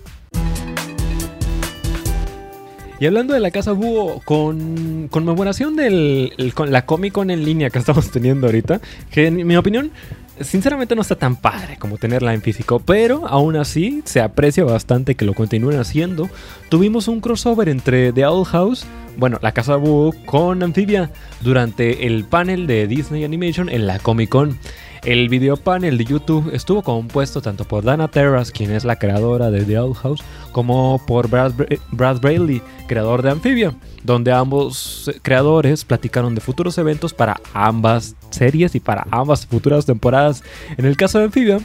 Y 2.99 3.05
hablando 3.07 3.35
de 3.35 3.41
la 3.41 3.51
Casa 3.51 3.73
Búho, 3.73 4.21
con 4.25 5.09
conmemoración 5.11 5.77
de 5.77 6.53
con 6.55 6.73
la 6.73 6.87
Comic 6.87 7.13
Con 7.13 7.31
en 7.31 7.45
línea 7.45 7.69
que 7.69 7.79
estamos 7.81 8.11
teniendo 8.11 8.47
ahorita, 8.47 8.81
que 9.11 9.27
en 9.27 9.47
mi 9.47 9.57
opinión, 9.57 9.91
sinceramente 10.41 10.95
no 10.95 11.03
está 11.03 11.17
tan 11.17 11.37
padre 11.37 11.77
como 11.79 11.99
tenerla 11.99 12.33
en 12.33 12.41
físico, 12.41 12.81
pero 12.81 13.27
aún 13.27 13.57
así 13.57 14.03
se 14.07 14.21
aprecia 14.23 14.65
bastante 14.65 15.15
que 15.15 15.27
lo 15.27 15.35
continúen 15.35 15.79
haciendo. 15.79 16.31
Tuvimos 16.71 17.09
un 17.09 17.21
crossover 17.21 17.69
entre 17.69 18.13
The 18.13 18.25
Owl 18.25 18.47
House, 18.47 18.87
bueno, 19.19 19.39
la 19.43 19.53
Casa 19.53 19.77
Búho, 19.77 20.15
con 20.25 20.63
Amphibia 20.63 21.11
durante 21.43 22.07
el 22.07 22.25
panel 22.25 22.67
de 22.67 22.87
Disney 22.87 23.25
Animation 23.25 23.69
en 23.69 23.87
la 23.87 23.99
Comic 23.99 24.31
Con. 24.31 24.59
El 25.05 25.29
video 25.29 25.57
panel 25.57 25.99
de 25.99 26.05
YouTube 26.05 26.51
estuvo 26.53 26.83
compuesto 26.83 27.41
tanto 27.41 27.65
por 27.65 27.85
Dana 27.85 28.09
Terras, 28.09 28.51
quien 28.51 28.73
es 28.73 28.85
la 28.85 28.97
creadora 28.97 29.51
de 29.51 29.65
The 29.65 29.79
Owl 29.79 29.95
House, 29.95 30.23
como 30.53 31.01
por 31.07 31.29
Brad, 31.29 31.53
Brayley, 32.21 32.63
creador 32.87 33.23
de 33.23 33.31
Amphibia, 33.31 33.75
donde 34.03 34.33
ambos 34.33 35.11
creadores 35.23 35.85
platicaron 35.85 36.35
de 36.35 36.41
futuros 36.41 36.79
eventos 36.79 37.15
para 37.15 37.41
ambas 37.55 38.17
series 38.37 38.75
y 38.75 38.81
para 38.81 39.07
ambas 39.11 39.47
futuras 39.47 39.87
temporadas. 39.87 40.43
En 40.77 40.85
el 40.85 40.97
caso 40.97 41.19
de 41.19 41.25
Amphibia, 41.25 41.59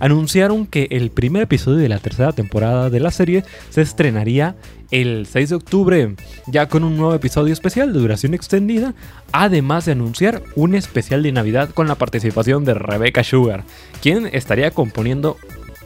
anunciaron 0.00 0.66
que 0.66 0.88
el 0.90 1.10
primer 1.10 1.42
episodio 1.42 1.78
de 1.78 1.88
la 1.88 1.98
tercera 1.98 2.32
temporada 2.32 2.90
de 2.90 3.00
la 3.00 3.10
serie 3.10 3.44
se 3.70 3.82
estrenaría 3.82 4.56
el 4.90 5.26
6 5.26 5.48
de 5.48 5.54
octubre, 5.56 6.14
ya 6.46 6.68
con 6.68 6.84
un 6.84 6.96
nuevo 6.96 7.14
episodio 7.14 7.52
especial 7.52 7.92
de 7.92 7.98
duración 7.98 8.34
extendida, 8.34 8.94
además 9.32 9.86
de 9.86 9.92
anunciar 9.92 10.42
un 10.54 10.74
especial 10.74 11.22
de 11.22 11.32
Navidad 11.32 11.70
con 11.70 11.88
la 11.88 11.96
participación 11.96 12.64
de 12.64 12.74
Rebecca 12.74 13.24
Sugar, 13.24 13.64
quien 14.02 14.28
estaría 14.32 14.70
componiendo 14.70 15.36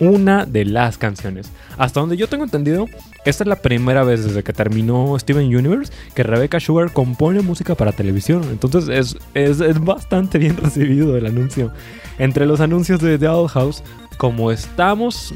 una 0.00 0.46
de 0.46 0.64
las 0.64 0.98
canciones. 0.98 1.50
Hasta 1.76 2.00
donde 2.00 2.16
yo 2.16 2.28
tengo 2.28 2.44
entendido, 2.44 2.86
esta 3.24 3.44
es 3.44 3.48
la 3.48 3.56
primera 3.56 4.04
vez 4.04 4.24
desde 4.24 4.42
que 4.42 4.52
terminó 4.52 5.18
Steven 5.18 5.46
Universe 5.46 5.92
que 6.14 6.22
Rebecca 6.22 6.60
Sugar 6.60 6.92
compone 6.92 7.40
música 7.40 7.74
para 7.74 7.92
televisión. 7.92 8.44
Entonces 8.50 8.88
es, 8.88 9.16
es, 9.60 9.80
bastante 9.80 10.38
bien 10.38 10.56
recibido 10.62 11.16
el 11.16 11.26
anuncio. 11.26 11.72
Entre 12.18 12.46
los 12.46 12.60
anuncios 12.60 13.00
de 13.00 13.18
The 13.18 13.28
Owl 13.28 13.48
House, 13.48 13.82
como 14.16 14.50
estamos... 14.50 15.34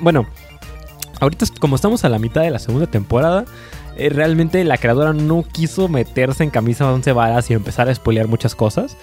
bueno, 0.00 0.26
ahorita 1.20 1.46
como 1.60 1.76
estamos 1.76 2.04
a 2.04 2.08
la 2.08 2.18
mitad 2.18 2.42
de 2.42 2.50
la 2.50 2.58
segunda 2.58 2.86
temporada, 2.86 3.44
realmente 4.08 4.64
la 4.64 4.78
creadora 4.78 5.12
no 5.12 5.44
quiso 5.50 5.88
meterse 5.88 6.42
en 6.42 6.50
camisa 6.50 6.86
de 6.86 6.92
once 6.92 7.12
varas 7.12 7.50
y 7.50 7.54
empezar 7.54 7.88
a 7.88 7.94
spoilear 7.94 8.28
muchas 8.28 8.54
cosas. 8.54 8.96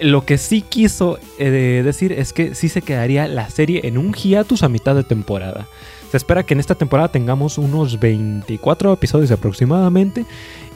Lo 0.00 0.24
que 0.24 0.38
sí 0.38 0.62
quiso 0.62 1.18
eh, 1.38 1.82
decir 1.84 2.12
es 2.12 2.32
que 2.32 2.54
sí 2.54 2.68
se 2.68 2.82
quedaría 2.82 3.26
la 3.26 3.50
serie 3.50 3.80
en 3.84 3.98
un 3.98 4.12
hiatus 4.12 4.62
a 4.62 4.68
mitad 4.68 4.94
de 4.94 5.04
temporada. 5.04 5.66
Se 6.10 6.16
espera 6.16 6.42
que 6.42 6.54
en 6.54 6.60
esta 6.60 6.74
temporada 6.74 7.08
tengamos 7.10 7.58
unos 7.58 8.00
24 8.00 8.92
episodios 8.92 9.30
aproximadamente. 9.30 10.24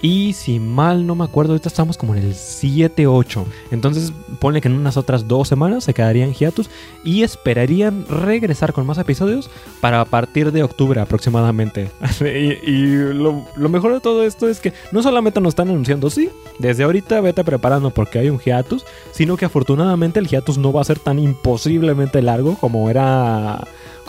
Y 0.02 0.32
si 0.32 0.58
mal 0.58 1.06
no 1.06 1.14
me 1.14 1.22
acuerdo, 1.22 1.52
ahorita 1.52 1.68
estamos 1.68 1.96
como 1.96 2.16
en 2.16 2.24
el 2.24 2.34
7-8. 2.34 3.44
Entonces 3.70 4.12
pone 4.40 4.60
que 4.60 4.66
en 4.66 4.74
unas 4.74 4.96
otras 4.96 5.28
dos 5.28 5.46
semanas 5.46 5.84
se 5.84 5.94
quedarían 5.94 6.34
hiatus 6.34 6.68
y 7.04 7.22
esperarían 7.22 8.04
regresar 8.08 8.72
con 8.72 8.84
más 8.84 8.98
episodios 8.98 9.48
para 9.80 10.04
partir 10.04 10.50
de 10.50 10.64
octubre 10.64 11.00
aproximadamente. 11.00 11.88
y, 12.66 12.86
lo, 12.96 13.46
lo, 13.54 13.68
mejor 13.68 13.92
de 13.92 14.00
todo 14.00 14.24
esto 14.24 14.48
es 14.48 14.58
que 14.58 14.72
no 14.90 15.04
solamente 15.04 15.40
nos 15.40 15.50
están 15.50 15.68
anunciando, 15.68 16.10
sí, 16.10 16.30
desde 16.58 16.82
ahorita 16.82 17.20
vete 17.20 17.44
preparando 17.44 17.90
porque 17.90 18.18
hay 18.18 18.28
un 18.28 18.40
hiatus, 18.40 18.84
sino 19.12 19.36
que 19.36 19.44
afortunadamente 19.44 20.18
el 20.18 20.26
hiatus 20.26 20.58
no 20.58 20.72
va 20.72 20.80
a 20.80 20.84
ser 20.84 20.98
tan 20.98 21.20
imposiblemente 21.20 22.22
largo 22.22 22.56
como 22.56 22.90
era 22.90 23.62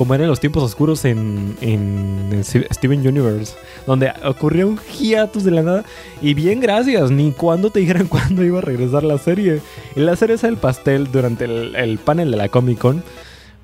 como 0.03 0.15
eran 0.15 0.27
los 0.27 0.41
tiempos 0.41 0.62
oscuros 0.63 1.05
en, 1.05 1.55
en, 1.62 2.43
Steven 2.43 3.07
Universe, 3.07 3.55
donde 3.88 4.12
ocurrió 4.25 4.67
un 4.67 4.77
hiatus 4.77 5.45
de 5.45 5.51
la 5.51 5.62
nada. 5.62 5.86
Y 6.22 6.33
bien, 6.33 6.60
gracias, 6.60 7.10
ni 7.10 7.31
cuando 7.31 7.69
te 7.69 7.79
dijeran 7.79 8.07
cuándo 8.10 8.43
iba 8.43 8.57
a 8.57 8.62
regresar 8.62 9.05
la 9.05 9.17
serie. 9.17 9.62
La 9.95 10.17
cereza 10.17 10.48
del 10.48 10.57
pastel 10.57 11.10
durante 11.10 11.45
el, 11.45 11.74
el 11.77 12.00
panel 12.00 12.31
de 12.31 12.36
la 12.36 12.50
Comic 12.50 12.79
Con 12.79 13.01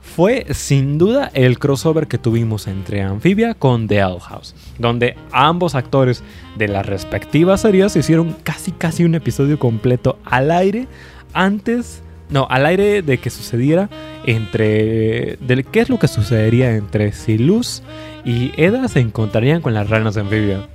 fue 0.02 0.46
sin 0.52 0.98
duda 0.98 1.30
el 1.34 1.60
crossover 1.60 2.08
que 2.08 2.18
tuvimos 2.18 2.68
entre 2.68 3.02
Amphibia 3.02 3.54
con 3.54 3.90
The 3.90 4.02
Owl 4.02 4.22
House, 4.22 4.56
donde 4.78 5.18
ambos 5.34 5.76
actores 5.76 6.24
de 6.58 6.70
las 6.70 6.86
respectivas 6.86 7.60
series 7.60 7.98
hicieron 7.98 8.34
casi 8.44 8.72
casi 8.72 9.04
un 9.04 9.14
episodio 9.14 9.60
completo 9.60 10.18
al 10.24 10.52
aire 10.52 10.88
antes 11.34 12.02
no, 12.30 12.48
al 12.50 12.66
aire 12.66 13.02
de 13.02 13.18
que 13.18 13.30
sucediera 13.30 13.90
entre. 14.26 15.38
De 15.42 15.64
qué 15.64 15.82
es 15.82 15.90
lo 15.90 16.00
que 16.00 16.08
sucedería 16.08 16.76
entre 16.76 17.12
si 17.12 17.38
Luz 17.38 17.82
y 18.24 18.52
Eda 18.56 18.88
se 18.88 19.00
encontrarían 19.00 19.62
con 19.62 19.74
las 19.74 19.90
ranas 19.90 20.18
anfibia. 20.18 20.68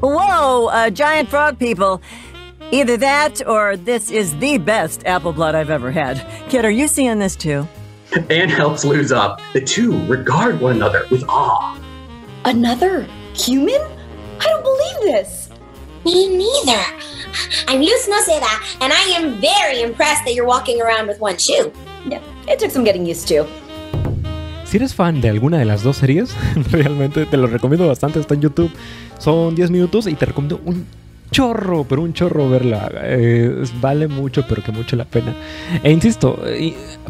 Whoa, 0.00 0.68
uh, 0.68 0.90
giant 0.90 1.28
frog 1.28 1.58
people. 1.58 2.00
Either 2.72 2.98
that 2.98 3.42
or 3.46 3.76
this 3.76 4.10
is 4.10 4.36
the 4.40 4.58
best 4.58 5.06
apple 5.06 5.32
blood 5.32 5.54
I've 5.54 5.70
ever 5.70 5.92
had. 5.92 6.20
Kid, 6.48 6.64
are 6.64 6.70
you 6.70 6.88
seeing 6.88 7.18
this 7.18 7.36
too? 7.36 7.66
Anne 8.30 8.48
helps 8.48 8.84
lose 8.84 9.12
up. 9.12 9.40
The 9.52 9.60
two 9.60 10.04
regard 10.06 10.60
one 10.60 10.76
another 10.76 11.06
with 11.10 11.24
awe. 11.28 11.78
Another 12.44 13.06
human? 13.34 13.80
I 14.40 14.46
don't 14.46 14.62
believe 14.62 15.14
this. 15.14 15.48
Me 16.04 16.36
neither. 16.36 17.13
I'm 17.68 17.80
Luz 17.80 18.08
Noceda, 18.08 18.60
and 18.80 18.92
I 18.92 19.16
am 19.16 19.40
very 19.40 19.82
impressed 19.82 20.24
that 20.24 20.34
you're 20.34 20.46
walking 20.46 20.80
around 20.80 21.08
with 21.08 21.20
one 21.20 21.36
shoe. 21.38 21.72
Yeah, 22.08 22.20
it 22.48 22.58
took 22.58 22.70
some 22.70 22.84
getting 22.84 23.06
used 23.06 23.28
to. 23.28 23.46
Si 24.64 24.76
eres 24.78 24.94
fan 24.94 25.20
de 25.20 25.28
alguna 25.28 25.58
de 25.58 25.64
las 25.64 25.82
dos 25.82 25.96
series, 25.98 26.34
realmente 26.70 27.26
te 27.26 27.36
lo 27.36 27.46
recomiendo 27.46 27.86
bastante, 27.86 28.18
está 28.20 28.34
en 28.34 28.42
YouTube. 28.42 28.70
Son 29.18 29.54
10 29.54 29.70
minutos 29.70 30.06
y 30.06 30.14
te 30.14 30.26
recomiendo 30.26 30.60
un 30.64 30.86
chorro, 31.30 31.84
pero 31.88 32.02
un 32.02 32.12
chorro 32.12 32.48
verla. 32.48 32.90
Eh, 32.94 33.64
vale 33.80 34.08
mucho, 34.08 34.44
pero 34.48 34.62
que 34.62 34.72
mucho 34.72 34.96
la 34.96 35.04
pena. 35.04 35.34
E 35.82 35.90
insisto, 35.90 36.40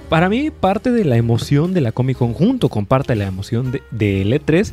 para 0.09 0.28
mí 0.28 0.50
parte 0.50 0.90
de 0.90 1.04
la 1.04 1.16
emoción 1.16 1.75
de 1.75 1.80
la 1.80 1.92
Comic 1.92 2.18
Con, 2.18 2.33
junto 2.35 2.68
con 2.68 2.87
parte 2.87 3.12
de 3.12 3.18
la 3.18 3.26
emoción 3.26 3.73
de, 3.73 3.83
de 3.90 4.25
E3, 4.25 4.73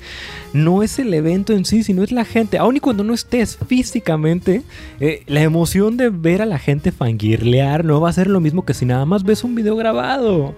no 0.53 0.83
es 0.83 1.00
el 1.00 1.13
evento 1.13 1.53
en 1.53 1.65
sí, 1.65 1.83
sino 1.83 2.03
es 2.03 2.12
la 2.12 2.25
gente. 2.25 2.57
Aun 2.57 2.77
y 2.77 2.79
cuando 2.79 3.03
no 3.03 3.13
estés 3.13 3.57
físicamente, 3.67 4.63
eh, 5.00 5.24
la 5.27 5.41
emoción 5.41 5.98
de 5.98 6.10
ver 6.10 6.41
a 6.41 6.45
la 6.45 6.60
gente 6.60 6.91
fangirlear 6.91 7.86
no 7.86 8.01
va 8.01 8.10
a 8.10 8.13
ser 8.13 8.27
lo 8.27 8.39
mismo 8.39 8.65
que 8.65 8.74
si 8.74 8.86
nada 8.86 9.05
más 9.05 9.24
ves 9.24 9.43
un 9.43 9.55
video 9.55 9.75
grabado. 9.75 10.55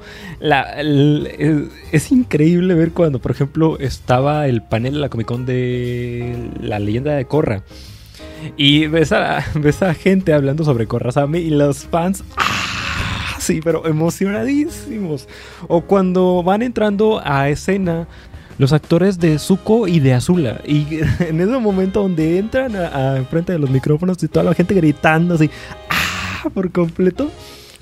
es 1.92 2.12
increíble 2.12 2.74
ver 2.74 2.92
cuando, 2.92 3.20
por 3.20 3.32
ejemplo, 3.32 3.78
estaba 3.80 4.48
el 4.48 4.62
panel 4.62 4.94
de 4.94 5.00
la 5.00 5.10
Comic 5.10 5.28
Con 5.28 5.46
de 5.46 6.50
la 6.62 6.80
leyenda 6.80 7.14
de 7.14 7.26
Korra. 7.26 7.64
Y 8.58 8.88
ves 8.88 9.12
a, 9.12 9.42
gente 9.94 10.34
hablando 10.34 10.64
sobre 10.64 10.88
Korrasami 10.88 11.40
y 11.40 11.50
los 11.50 11.86
fans. 11.86 12.24
¡ah! 12.38 13.38
Sí, 13.40 13.60
pero 13.64 13.86
emocionadísimos. 13.86 15.28
O 15.68 15.82
cuando 15.82 16.44
van 16.44 16.62
entrando 16.62 17.22
a 17.24 17.50
escena 17.50 18.08
los 18.58 18.72
actores 18.72 19.20
de 19.20 19.40
Zuko 19.40 19.88
y 19.88 20.00
de 20.00 20.14
Azula. 20.14 20.62
Y 20.66 21.00
en 21.20 21.42
ese 21.42 21.58
momento 21.58 22.02
donde 22.02 22.38
entran 22.38 22.76
a, 22.76 23.18
enfrente 23.18 23.52
de 23.52 23.60
los 23.60 23.70
micrófonos 23.70 24.22
y 24.24 24.28
toda 24.28 24.46
la 24.46 24.54
gente 24.54 24.74
gritando 24.74 25.36
así, 25.36 25.50
¡ah! 25.90 26.50
por 26.54 26.72
completo 26.72 27.30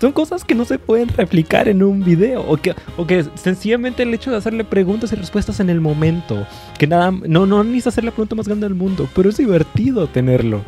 son 0.01 0.13
cosas 0.13 0.43
que 0.43 0.55
no 0.55 0.65
se 0.65 0.79
pueden 0.79 1.09
replicar 1.09 1.67
en 1.67 1.83
un 1.83 2.03
video 2.03 2.41
o 2.41 2.57
que, 2.57 2.73
o 2.97 3.05
que 3.05 3.23
sencillamente 3.35 4.01
el 4.01 4.11
hecho 4.11 4.31
de 4.31 4.37
hacerle 4.37 4.63
preguntas 4.63 5.13
y 5.13 5.15
respuestas 5.15 5.59
en 5.59 5.69
el 5.69 5.79
momento, 5.79 6.47
que 6.79 6.87
nada, 6.87 7.11
no, 7.11 7.45
no 7.45 7.63
necesitas 7.63 7.93
hacer 7.93 8.05
la 8.05 8.11
pregunta 8.11 8.33
más 8.33 8.47
grande 8.47 8.65
del 8.65 8.73
mundo, 8.73 9.07
pero 9.15 9.29
es 9.29 9.37
divertido 9.37 10.07
tenerlo. 10.07 10.63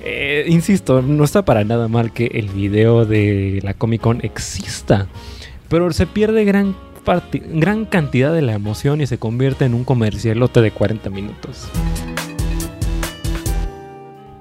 Eh, 0.00 0.46
insisto, 0.48 1.02
no 1.02 1.24
está 1.24 1.44
para 1.44 1.62
nada 1.64 1.88
mal 1.88 2.10
que 2.10 2.26
el 2.26 2.48
video 2.48 3.04
de 3.04 3.60
la 3.62 3.74
Comic 3.74 4.00
Con 4.00 4.24
exista, 4.24 5.08
pero 5.68 5.92
se 5.92 6.06
pierde 6.06 6.46
gran, 6.46 6.74
gran 7.52 7.84
cantidad 7.84 8.32
de 8.32 8.40
la 8.40 8.54
emoción 8.54 9.02
y 9.02 9.06
se 9.06 9.18
convierte 9.18 9.66
en 9.66 9.74
un 9.74 9.84
comercialote 9.84 10.62
de 10.62 10.70
40 10.70 11.10
minutos. 11.10 11.68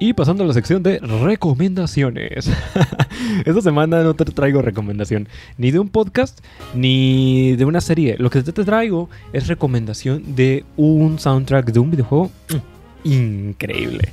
Y 0.03 0.11
pasando 0.11 0.43
a 0.43 0.47
la 0.47 0.53
sección 0.53 0.83
de 0.83 0.99
recomendaciones. 0.99 2.49
Esta 3.45 3.61
semana 3.61 4.03
no 4.03 4.13
te 4.15 4.25
traigo 4.25 4.61
recomendación 4.61 5.29
ni 5.57 5.71
de 5.71 5.79
un 5.79 5.87
podcast 5.87 6.43
ni 6.75 7.55
de 7.55 7.63
una 7.63 7.79
serie. 7.79 8.17
Lo 8.19 8.29
que 8.29 8.43
te 8.43 8.51
traigo 8.51 9.09
es 9.31 9.47
recomendación 9.47 10.35
de 10.35 10.65
un 10.75 11.19
soundtrack 11.19 11.71
de 11.71 11.79
un 11.79 11.91
videojuego 11.91 12.31
mm, 12.49 13.07
increíble. 13.07 14.11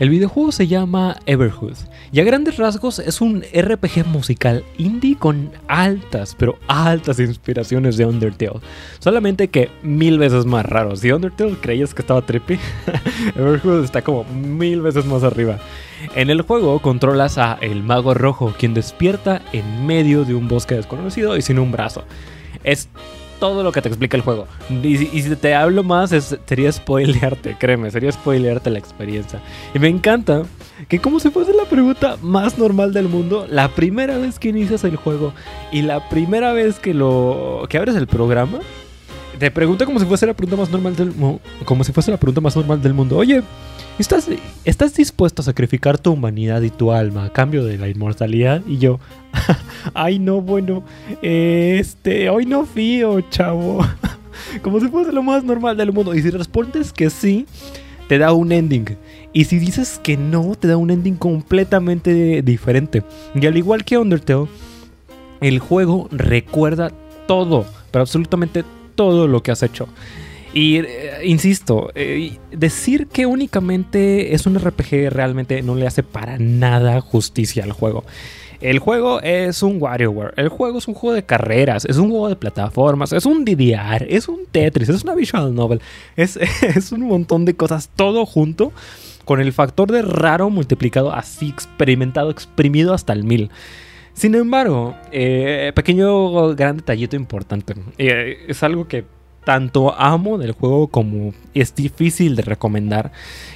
El 0.00 0.08
videojuego 0.08 0.50
se 0.50 0.66
llama 0.66 1.18
Everhood 1.26 1.76
y 2.10 2.20
a 2.20 2.24
grandes 2.24 2.56
rasgos 2.56 2.98
es 2.98 3.20
un 3.20 3.42
RPG 3.42 4.06
musical 4.06 4.64
indie 4.78 5.14
con 5.14 5.52
altas, 5.68 6.34
pero 6.38 6.58
altas 6.68 7.20
inspiraciones 7.20 7.98
de 7.98 8.06
Undertale. 8.06 8.60
Solamente 8.98 9.48
que 9.48 9.68
mil 9.82 10.18
veces 10.18 10.46
más 10.46 10.64
raro. 10.64 10.96
Si 10.96 11.12
Undertale 11.12 11.54
creías 11.60 11.92
que 11.92 12.00
estaba 12.00 12.22
trippy, 12.22 12.58
Everhood 13.36 13.84
está 13.84 14.00
como 14.00 14.24
mil 14.24 14.80
veces 14.80 15.04
más 15.04 15.22
arriba. 15.22 15.58
En 16.14 16.30
el 16.30 16.40
juego 16.40 16.80
controlas 16.80 17.36
a 17.36 17.58
el 17.60 17.82
mago 17.82 18.14
rojo, 18.14 18.54
quien 18.58 18.72
despierta 18.72 19.42
en 19.52 19.84
medio 19.84 20.24
de 20.24 20.34
un 20.34 20.48
bosque 20.48 20.76
desconocido 20.76 21.36
y 21.36 21.42
sin 21.42 21.58
un 21.58 21.72
brazo. 21.72 22.04
Es 22.64 22.88
todo 23.40 23.64
lo 23.64 23.72
que 23.72 23.82
te 23.82 23.88
explica 23.88 24.16
el 24.16 24.22
juego. 24.22 24.46
Y, 24.82 24.96
si 24.98 25.34
te 25.36 25.54
hablo 25.54 25.82
más, 25.82 26.10
sería 26.46 26.70
spoilearte, 26.70 27.56
créeme, 27.58 27.90
sería 27.90 28.12
spoilearte 28.12 28.70
la 28.70 28.78
experiencia. 28.78 29.40
Y 29.74 29.78
me 29.78 29.88
encanta 29.88 30.44
que 30.88 31.00
como 31.00 31.18
si 31.18 31.30
fuese 31.30 31.52
la 31.52 31.64
pregunta 31.64 32.16
más 32.22 32.58
normal 32.58 32.92
del 32.92 33.08
mundo, 33.08 33.46
la 33.50 33.68
primera 33.68 34.18
vez 34.18 34.38
que 34.38 34.50
inicias 34.50 34.84
el 34.84 34.96
juego 34.96 35.32
y 35.72 35.82
la 35.82 36.08
primera 36.08 36.52
vez 36.52 36.78
que 36.78 36.94
lo 36.94 37.66
que 37.68 37.78
abres 37.78 37.96
el 37.96 38.06
programa, 38.06 38.60
te 39.38 39.50
pregunta 39.50 39.86
como 39.86 39.98
si 39.98 40.04
fuese 40.04 40.26
la 40.26 40.34
pregunta 40.34 40.56
más 40.56 40.70
normal 40.70 40.94
del 40.94 41.14
como 41.64 41.82
si 41.82 41.92
fuese 41.92 42.10
la 42.10 42.18
pregunta 42.18 42.40
más 42.40 42.54
normal 42.54 42.82
del 42.82 42.94
mundo. 42.94 43.16
Oye, 43.16 43.42
¿estás, 44.00 44.28
¿estás 44.64 44.94
dispuesto 44.94 45.42
a 45.42 45.44
sacrificar 45.44 45.98
tu 45.98 46.12
humanidad 46.12 46.62
y 46.62 46.70
tu 46.70 46.92
alma 46.92 47.26
a 47.26 47.32
cambio 47.32 47.64
de 47.64 47.78
la 47.78 47.88
inmortalidad? 47.88 48.62
Y 48.66 48.78
yo, 48.78 48.98
ay 49.94 50.18
no, 50.18 50.40
bueno, 50.40 50.82
este, 51.22 52.28
hoy 52.30 52.46
no 52.46 52.66
fío, 52.66 53.20
chavo. 53.30 53.86
como 54.62 54.80
si 54.80 54.88
fuese 54.88 55.12
lo 55.12 55.22
más 55.22 55.44
normal 55.44 55.76
del 55.76 55.92
mundo. 55.92 56.14
Y 56.14 56.22
si 56.22 56.30
respondes 56.30 56.92
que 56.92 57.10
sí, 57.10 57.46
te 58.08 58.18
da 58.18 58.32
un 58.32 58.52
ending. 58.52 58.96
Y 59.32 59.44
si 59.44 59.58
dices 59.58 60.00
que 60.02 60.16
no, 60.16 60.54
te 60.54 60.68
da 60.68 60.76
un 60.76 60.90
ending 60.90 61.16
completamente 61.16 62.42
diferente. 62.42 63.04
Y 63.34 63.46
al 63.46 63.56
igual 63.56 63.84
que 63.84 63.98
Undertale, 63.98 64.46
el 65.40 65.58
juego 65.58 66.08
recuerda 66.10 66.90
todo, 67.26 67.64
pero 67.90 68.02
absolutamente 68.02 68.62
todo 68.62 68.80
todo 69.00 69.26
lo 69.26 69.42
que 69.42 69.50
has 69.50 69.62
hecho. 69.62 69.88
Y 70.52 70.78
eh, 70.78 71.20
insisto, 71.24 71.90
eh, 71.94 72.38
decir 72.50 73.06
que 73.06 73.26
únicamente 73.26 74.34
es 74.34 74.46
un 74.46 74.58
RPG 74.58 75.10
realmente 75.10 75.62
no 75.62 75.76
le 75.76 75.86
hace 75.86 76.02
para 76.02 76.38
nada 76.38 77.00
justicia 77.00 77.62
al 77.62 77.72
juego. 77.72 78.04
El 78.60 78.78
juego 78.78 79.22
es 79.22 79.62
un 79.62 79.80
WarioWare, 79.80 80.34
el 80.36 80.48
juego 80.48 80.78
es 80.78 80.88
un 80.88 80.92
juego 80.94 81.14
de 81.14 81.22
carreras, 81.22 81.86
es 81.86 81.96
un 81.96 82.10
juego 82.10 82.28
de 82.28 82.36
plataformas, 82.36 83.12
es 83.12 83.24
un 83.24 83.44
DDR, 83.44 84.04
es 84.06 84.28
un 84.28 84.40
Tetris, 84.50 84.90
es 84.90 85.02
una 85.02 85.14
visual 85.14 85.54
novel, 85.54 85.80
es, 86.16 86.36
un 86.92 87.02
montón 87.02 87.46
de 87.46 87.54
cosas, 87.54 87.88
todo 87.96 88.26
junto 88.26 88.72
con 89.24 89.40
el 89.40 89.52
factor 89.54 89.90
de 89.90 90.02
raro 90.02 90.50
multiplicado 90.50 91.12
así 91.12 91.48
experimentado, 91.48 92.30
exprimido 92.30 92.92
hasta 92.92 93.14
el 93.14 93.24
mil. 93.24 93.50
Sin 94.12 94.34
embargo, 94.34 94.94
eh, 95.10 95.72
pequeño 95.74 96.54
gran 96.54 96.78
detallito 96.78 97.16
importante. 97.16 97.74
Es 97.96 98.62
algo 98.62 98.88
que 98.88 99.04
tanto 99.44 99.94
amo 99.98 100.38
del 100.38 100.52
juego 100.52 100.88
como 100.88 101.32
es 101.54 101.74
difícil 101.74 102.36
de 102.36 102.42
recomendar. 102.42 103.12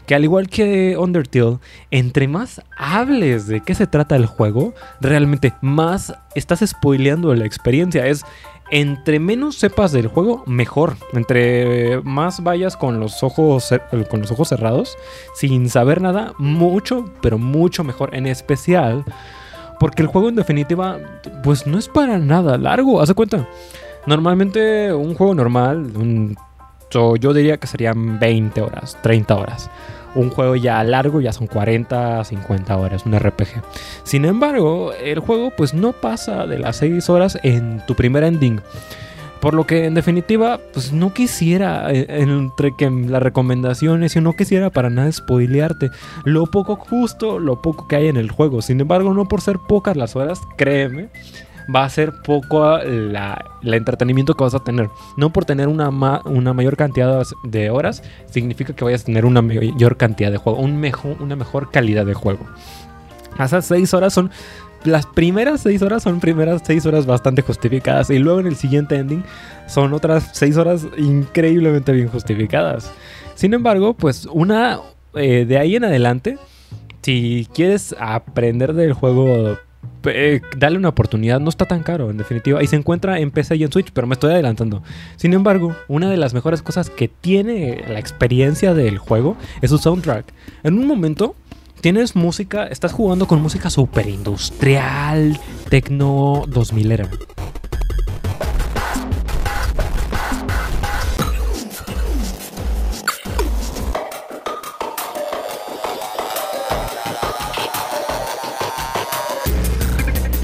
Que 0.07 0.15
al 0.15 0.25
igual 0.25 0.49
que 0.49 0.97
Undertale, 0.99 1.59
entre 1.91 2.29
más 2.29 2.63
hables 2.77 3.47
de 3.47 3.61
qué 3.61 3.75
se 3.75 3.87
trata 3.87 4.17
el 4.17 4.27
juego, 4.27 4.75
realmente 5.01 5.55
más 5.61 6.15
estás 6.35 6.61
spoileando 6.67 7.35
la 7.35 7.47
experiencia. 7.47 8.07
Es, 8.07 8.25
entre 8.71 9.21
menos 9.21 9.57
sepas 9.57 9.93
del 9.93 10.09
juego, 10.09 10.43
mejor. 10.47 10.97
Entre 11.13 12.01
más 12.03 12.43
vayas 12.43 12.77
con 12.77 13.01
los 13.01 13.23
ojos 13.23 13.71
con 14.11 14.21
los 14.21 14.31
ojos 14.31 14.49
cerrados, 14.49 14.97
sin 15.35 15.69
saber 15.69 16.01
nada, 16.01 16.33
mucho, 16.39 17.13
pero 17.21 17.39
mucho 17.39 17.85
mejor. 17.85 18.15
En 18.15 18.27
especial 18.27 19.05
porque 19.79 20.03
el 20.03 20.09
juego 20.09 20.29
en 20.29 20.37
definitiva, 20.37 20.99
pues 21.43 21.67
no 21.67 21.79
es 21.79 21.89
para 21.89 22.19
nada 22.19 22.57
largo. 22.59 23.01
Haz 23.01 23.13
cuenta. 23.13 23.47
Normalmente 24.07 24.93
un 24.93 25.15
juego 25.15 25.35
normal, 25.35 26.37
so, 26.91 27.17
yo 27.17 27.33
diría 27.33 27.57
que 27.57 27.67
serían 27.67 28.19
20 28.19 28.61
horas, 28.61 28.99
30 29.03 29.37
horas. 29.37 29.71
Un 30.15 30.31
juego 30.31 30.55
ya 30.55 30.85
largo 30.85 31.21
ya 31.21 31.33
son 31.33 31.49
40, 31.49 32.23
50 32.23 32.77
horas, 32.77 33.05
un 33.05 33.19
RPG. 33.19 33.63
Sin 34.05 34.25
embargo, 34.25 34.93
el 34.93 35.19
juego 35.19 35.53
pues 35.57 35.75
no 35.75 35.93
pasa 35.93 36.47
de 36.47 36.59
las 36.59 36.77
6 36.77 37.09
horas 37.11 37.39
en 37.43 37.83
tu 37.87 37.97
primer 37.97 38.23
ending. 38.23 38.61
Por 39.41 39.53
lo 39.53 39.67
que 39.67 39.85
en 39.85 39.95
definitiva, 39.95 40.59
pues 40.73 40.93
no 40.93 41.13
quisiera, 41.13 41.93
eh, 41.93 42.07
entre 42.09 42.75
que 42.77 42.89
las 42.89 43.23
recomendaciones, 43.23 44.15
yo 44.15 44.23
no 44.23 44.33
quisiera 44.33 44.71
para 44.71 44.89
nada 44.89 45.13
spoilearte 45.13 45.91
lo 46.25 46.47
poco 46.47 46.77
justo, 46.77 47.39
lo 47.39 47.61
poco 47.61 47.87
que 47.87 47.97
hay 47.97 48.09
en 48.09 48.17
el 48.17 48.31
juego. 48.31 48.63
Sin 48.63 48.81
embargo, 48.81 49.13
no 49.13 49.27
por 49.27 49.43
ser 49.43 49.59
pocas 49.59 49.99
las 49.99 50.17
horas, 50.17 50.41
créeme, 50.57 51.11
va 51.75 51.85
a 51.85 51.89
ser 51.89 52.13
poco 52.23 52.79
la, 52.79 53.45
el 53.63 53.75
entretenimiento 53.75 54.35
que 54.35 54.45
vas 54.45 54.55
a 54.55 54.61
tener. 54.61 54.89
No 55.17 55.33
por 55.33 55.45
tener 55.45 55.69
una, 55.69 55.89
una 56.25 56.53
mayor 56.53 56.77
cantidad 56.77 57.25
de 57.43 57.71
horas, 57.71 58.03
significa 58.31 58.75
que 58.75 58.85
vayas 58.85 59.03
a 59.03 59.07
tener 59.07 59.25
una 59.25 59.43
mayor 59.43 59.97
cantidad 59.97 60.31
de 60.31 60.39
juego, 60.39 60.59
un 60.59 60.79
mejor, 60.79 61.17
una 61.21 61.37
mejor 61.37 61.71
calidad 61.71 62.07
de 62.07 62.15
juego. 62.15 62.47
Esas 63.39 63.67
6 63.67 63.95
horas 63.95 64.13
son 64.13 64.31
las 64.85 65.07
primeras 65.07 65.63
seis 65.63 65.81
horas 65.81 66.03
son 66.03 66.21
primeras 66.21 66.61
seis 66.65 66.85
horas 66.85 67.07
bastante 67.07 67.41
justificadas. 67.41 68.11
Y 68.11 68.19
luego 68.19 68.41
en 68.41 68.47
el 68.47 68.57
siguiente 68.57 68.97
ending 68.97 69.25
son 69.67 69.95
otras 69.95 70.29
seis 70.33 70.59
horas 70.59 70.87
increíblemente 70.99 71.91
bien 71.93 72.09
justificadas. 72.09 72.93
Sin 73.35 73.55
embargo, 73.55 73.95
pues 73.95 74.27
una 74.27 74.79
eh, 75.15 75.47
de 75.47 75.59
ahí 75.59 75.77
en 75.77 75.85
adelante, 75.85 76.39
si 77.03 77.49
quieres 77.55 77.95
aprender 77.99 78.75
del 78.75 78.93
juego, 78.93 79.57
eh, 80.07 80.43
dale 80.57 80.77
una 80.77 80.89
oportunidad. 80.89 81.41
No 81.41 81.49
está 81.49 81.67
tan 81.67 81.83
caro, 81.83 82.11
en 82.11 82.17
definitiva. 82.17 82.63
Y 82.63 82.67
se 82.67 82.77
encuentra 82.77 83.19
en 83.19 83.31
PC 83.31 83.57
y 83.57 83.65
en 83.65 83.73
Switch, 83.73 83.91
pero 83.93 84.07
me 84.07 84.15
estoy 84.15 84.33
adelantando. 84.33 84.83
Sin 85.17 85.33
embargo, 85.33 85.75
una 85.89 86.11
de 86.11 86.17
las 86.17 86.35
mejores 86.35 86.63
cosas 86.63 86.91
que 86.91 87.09
tiene 87.09 87.85
la 87.89 87.99
experiencia 87.99 88.75
del 88.75 88.99
juego 88.99 89.37
es 89.63 89.71
su 89.71 89.79
soundtrack. 89.79 90.27
En 90.63 90.79
un 90.79 90.87
momento 90.87 91.35
tienes 91.81 92.17
música, 92.17 92.67
estás 92.67 92.93
jugando 92.93 93.27
con 93.27 93.43
música 93.43 93.69
super 93.69 94.09
industrial, 94.09 95.39
tecno 95.69 96.45
2000 96.49 96.93
era. 96.93 97.11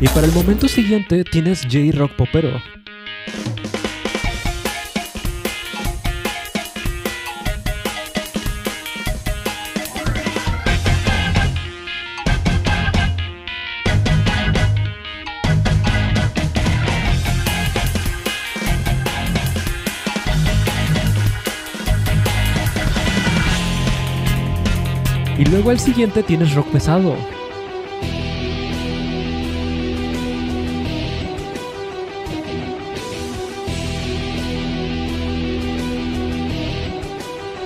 Y 0.01 0.09
para 0.09 0.27
el 0.27 0.33
momento 0.33 0.67
siguiente 0.67 1.25
tienes 1.25 1.63
J-Rock 1.63 2.13
Popero. 2.17 2.59
Y 25.37 25.45
luego 25.47 25.71
al 25.71 25.79
siguiente 25.79 26.23
tienes 26.23 26.55
rock 26.55 26.69
pesado. 26.69 27.40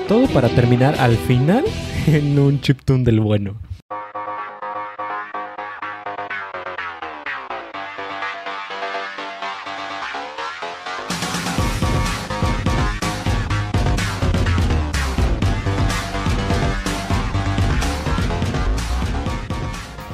Todo 0.08 0.26
para 0.28 0.50
terminar 0.50 0.96
al 1.00 1.16
final 1.16 1.64
en 2.06 2.38
un 2.38 2.61
chiptune 2.61 3.04
del 3.04 3.20
bueno. 3.20 3.56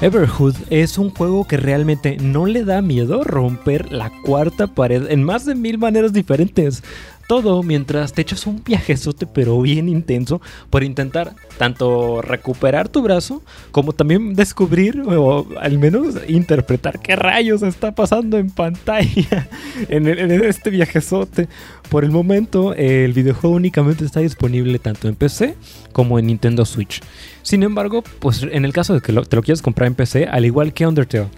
Everhood 0.02 0.54
es 0.70 0.96
un 0.96 1.10
juego 1.10 1.46
que 1.46 1.58
realmente 1.58 2.16
no 2.16 2.46
le 2.46 2.64
da 2.64 2.80
miedo 2.80 3.22
romper 3.22 3.92
la 3.92 4.10
cuarta 4.22 4.66
pared 4.68 5.10
en 5.10 5.22
más 5.22 5.44
de 5.44 5.54
mil 5.54 5.76
maneras 5.76 6.14
diferentes. 6.14 6.82
Todo 7.30 7.62
mientras 7.62 8.12
te 8.12 8.22
echas 8.22 8.44
un 8.48 8.60
viajezote 8.64 9.24
pero 9.24 9.62
bien 9.62 9.88
intenso 9.88 10.40
por 10.68 10.82
intentar 10.82 11.36
tanto 11.58 12.22
recuperar 12.22 12.88
tu 12.88 13.02
brazo 13.02 13.40
como 13.70 13.92
también 13.92 14.34
descubrir 14.34 15.00
o 15.06 15.46
al 15.60 15.78
menos 15.78 16.16
interpretar 16.26 16.98
qué 16.98 17.14
rayos 17.14 17.62
está 17.62 17.94
pasando 17.94 18.36
en 18.36 18.50
pantalla 18.50 19.48
en, 19.88 20.08
este 20.08 20.70
viajezote. 20.70 21.46
Por 21.88 22.02
el 22.02 22.10
momento 22.10 22.74
el 22.74 23.12
videojuego 23.12 23.54
únicamente 23.54 24.04
está 24.04 24.18
disponible 24.18 24.80
tanto 24.80 25.06
en 25.06 25.14
PC 25.14 25.54
como 25.92 26.18
en 26.18 26.26
Nintendo 26.26 26.64
Switch. 26.64 27.00
Sin 27.42 27.62
embargo, 27.62 28.02
pues 28.18 28.42
en 28.42 28.64
el 28.64 28.72
caso 28.72 28.92
de 28.92 29.02
que 29.02 29.12
te 29.12 29.36
lo 29.36 29.42
quieras 29.42 29.62
comprar 29.62 29.86
en 29.86 29.94
PC, 29.94 30.26
al 30.26 30.46
igual 30.46 30.72
que 30.72 30.84
Undertale, 30.84 31.28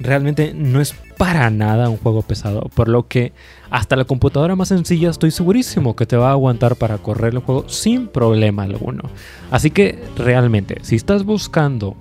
realmente 0.00 0.52
no 0.54 0.80
es 0.80 0.94
para 1.16 1.50
nada 1.50 1.88
un 1.88 1.98
juego 1.98 2.22
pesado, 2.22 2.62
por 2.74 2.88
lo 2.88 3.06
que 3.06 3.32
hasta 3.70 3.96
la 3.96 4.04
computadora 4.04 4.56
más 4.56 4.68
sencilla 4.68 5.10
estoy 5.10 5.30
segurísimo 5.30 5.94
que 5.94 6.06
te 6.06 6.16
va 6.16 6.28
a 6.28 6.32
aguantar 6.32 6.76
para 6.76 6.98
correr 6.98 7.34
el 7.34 7.40
juego 7.40 7.68
sin 7.68 8.08
problema 8.08 8.64
alguno. 8.64 9.04
Así 9.50 9.70
que 9.70 9.98
realmente, 10.16 10.78
si 10.82 10.96
estás 10.96 11.24
buscando 11.24 11.96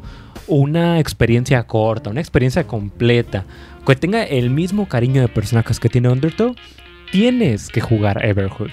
una 0.47 0.99
experiencia 0.99 1.61
corta, 1.67 2.09
una 2.09 2.21
experiencia 2.21 2.65
completa, 2.65 3.45
que 3.85 3.95
tenga 3.95 4.23
el 4.23 4.49
mismo 4.49 4.87
cariño 4.87 5.21
de 5.21 5.27
personajes 5.27 5.79
que 5.79 5.89
tiene 5.89 6.09
Undertale, 6.09 6.55
tienes 7.11 7.69
que 7.69 7.81
jugar 7.81 8.23
Everhood. 8.23 8.69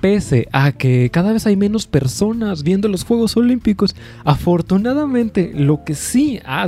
Pese 0.00 0.48
a 0.52 0.72
que 0.72 1.10
cada 1.10 1.32
vez 1.32 1.46
hay 1.46 1.56
menos 1.56 1.86
personas 1.86 2.62
viendo 2.62 2.88
los 2.88 3.04
Juegos 3.04 3.36
Olímpicos, 3.36 3.94
afortunadamente 4.24 5.52
lo 5.54 5.84
que 5.84 5.94
sí 5.94 6.40
ha, 6.44 6.66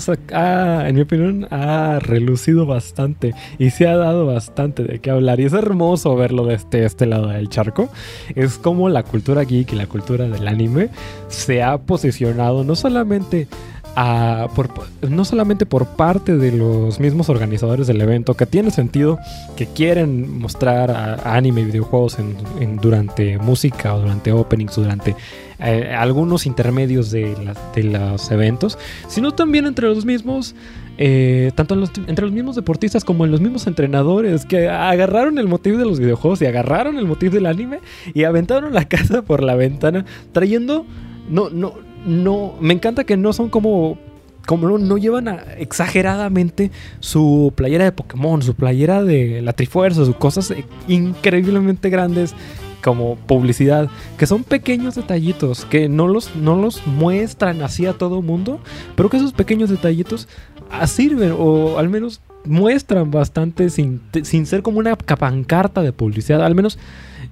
en 0.88 0.95
mi 0.95 1.03
opinión, 1.03 1.47
ha 1.51 1.99
relucido 2.01 2.66
bastante 2.66 3.35
y 3.59 3.71
se 3.71 3.87
ha 3.87 3.97
dado 3.97 4.27
bastante 4.27 4.85
de 4.85 4.99
qué 5.01 5.11
hablar. 5.11 5.40
Y 5.40 5.45
es 5.45 5.53
hermoso 5.53 6.14
verlo 6.16 6.47
desde 6.47 6.85
este 6.85 7.07
lado 7.07 7.29
del 7.29 7.49
charco. 7.49 7.88
Es 8.35 8.59
como 8.59 8.88
la 8.88 9.03
cultura 9.03 9.42
geek 9.42 9.73
y 9.73 9.77
la 9.77 9.87
cultura 9.87 10.29
del 10.29 10.47
anime 10.49 10.90
se 11.29 11.62
ha 11.62 11.79
posicionado 11.79 12.64
no 12.64 12.77
solamente 12.77 13.49
no 13.96 15.24
solamente 15.24 15.66
por 15.66 15.87
parte 15.87 16.37
de 16.37 16.52
los 16.52 16.98
mismos 16.98 17.28
organizadores 17.28 17.87
del 17.87 18.00
evento, 18.00 18.35
que 18.35 18.46
tiene 18.46 18.70
sentido 18.70 19.18
que 19.57 19.66
quieren 19.66 20.38
mostrar 20.38 21.20
anime 21.24 21.61
y 21.61 21.64
videojuegos 21.64 22.18
en, 22.18 22.76
durante 22.76 23.38
música 23.38 23.94
o 23.94 24.00
durante 24.00 24.33
openings, 24.33 24.76
durante 24.76 25.14
eh, 25.59 25.94
algunos 25.96 26.46
intermedios 26.46 27.11
de, 27.11 27.37
de 27.74 27.85
los 27.85 28.31
eventos, 28.31 28.78
sino 29.09 29.33
también 29.33 29.66
entre 29.66 29.87
los 29.88 30.05
mismos. 30.05 30.55
eh, 30.98 31.52
tanto 31.55 31.74
entre 32.07 32.24
los 32.26 32.33
mismos 32.33 32.57
deportistas 32.57 33.05
como 33.05 33.24
en 33.24 33.31
los 33.31 33.40
mismos 33.40 33.66
entrenadores 33.66 34.44
que 34.44 34.68
agarraron 34.68 35.38
el 35.38 35.48
motivo 35.48 35.78
de 35.78 35.87
los 35.87 35.98
videojuegos 35.98 36.42
y 36.42 36.46
agarraron 36.46 36.98
el 36.98 37.07
motivo 37.07 37.35
del 37.35 37.46
anime 37.46 37.81
y 38.12 38.24
aventaron 38.24 38.74
la 38.74 38.85
casa 38.88 39.22
por 39.22 39.42
la 39.42 39.55
ventana 39.55 40.05
trayendo 40.33 40.85
no 41.28 41.48
no 41.48 41.91
no 42.07 42.55
me 42.61 42.75
encanta 42.75 43.05
que 43.05 43.17
no 43.17 43.33
son 43.33 43.49
como 43.49 43.99
como 44.47 44.69
no, 44.69 44.79
no 44.79 44.99
llevan 44.99 45.29
exageradamente 45.57 46.71
su 47.01 47.53
playera 47.55 47.85
de 47.85 47.93
Pokémon, 47.93 48.43
su 48.43 48.55
playera 48.55 49.05
de 49.05 49.41
la 49.41 49.53
Trifuerza, 49.53 50.05
sus 50.05 50.17
cosas 50.17 50.51
eh, 50.51 50.65
increíblemente 50.88 51.91
grandes 51.91 52.35
como 52.83 53.17
publicidad, 53.17 53.88
que 54.19 54.27
son 54.27 54.43
pequeños 54.43 54.97
detallitos, 54.97 55.65
que 55.65 55.88
no 55.88 56.09
los, 56.09 56.35
no 56.35 56.57
los 56.57 56.85
muestran 56.87 57.62
así 57.62 57.87
a 57.87 57.93
todo 57.93 58.23
mundo, 58.23 58.59
pero 58.97 59.09
que 59.09 59.19
esos 59.19 59.33
pequeños 59.33 59.71
detallitos 59.71 60.29
ah, 60.71 60.87
sirven 60.88 61.33
o 61.38 61.79
al 61.79 61.88
menos 61.88 62.21
muestran 62.45 63.12
bastante 63.12 63.71
sin, 63.71 64.01
sin 64.25 64.47
ser 64.47 64.62
como 64.62 64.81
una 64.81 64.97
pancarta 64.97 65.83
de 65.83 65.93
publicidad, 65.93 66.45
al 66.45 66.57
menos 66.57 66.79